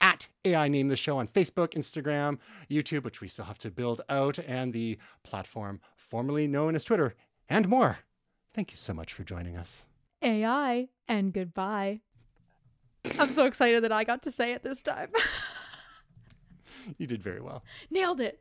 at 0.00 0.28
AI 0.44 0.68
Named 0.68 0.90
This 0.90 0.98
Show 0.98 1.18
on 1.18 1.28
Facebook, 1.28 1.70
Instagram, 1.74 2.38
YouTube, 2.70 3.04
which 3.04 3.20
we 3.20 3.28
still 3.28 3.46
have 3.46 3.58
to 3.58 3.70
build 3.70 4.00
out, 4.08 4.38
and 4.46 4.72
the 4.72 4.98
platform 5.22 5.80
formerly 5.96 6.46
known 6.46 6.74
as 6.74 6.84
Twitter, 6.84 7.14
and 7.48 7.68
more. 7.68 8.00
Thank 8.54 8.70
you 8.72 8.76
so 8.76 8.94
much 8.94 9.12
for 9.12 9.24
joining 9.24 9.56
us. 9.56 9.82
AI 10.22 10.88
and 11.06 11.32
goodbye. 11.32 12.00
I'm 13.18 13.30
so 13.30 13.46
excited 13.46 13.84
that 13.84 13.92
I 13.92 14.04
got 14.04 14.22
to 14.24 14.30
say 14.30 14.52
it 14.52 14.62
this 14.62 14.82
time. 14.82 15.10
You 16.96 17.06
did 17.06 17.22
very 17.22 17.40
well. 17.40 17.62
Nailed 17.90 18.20
it. 18.20 18.40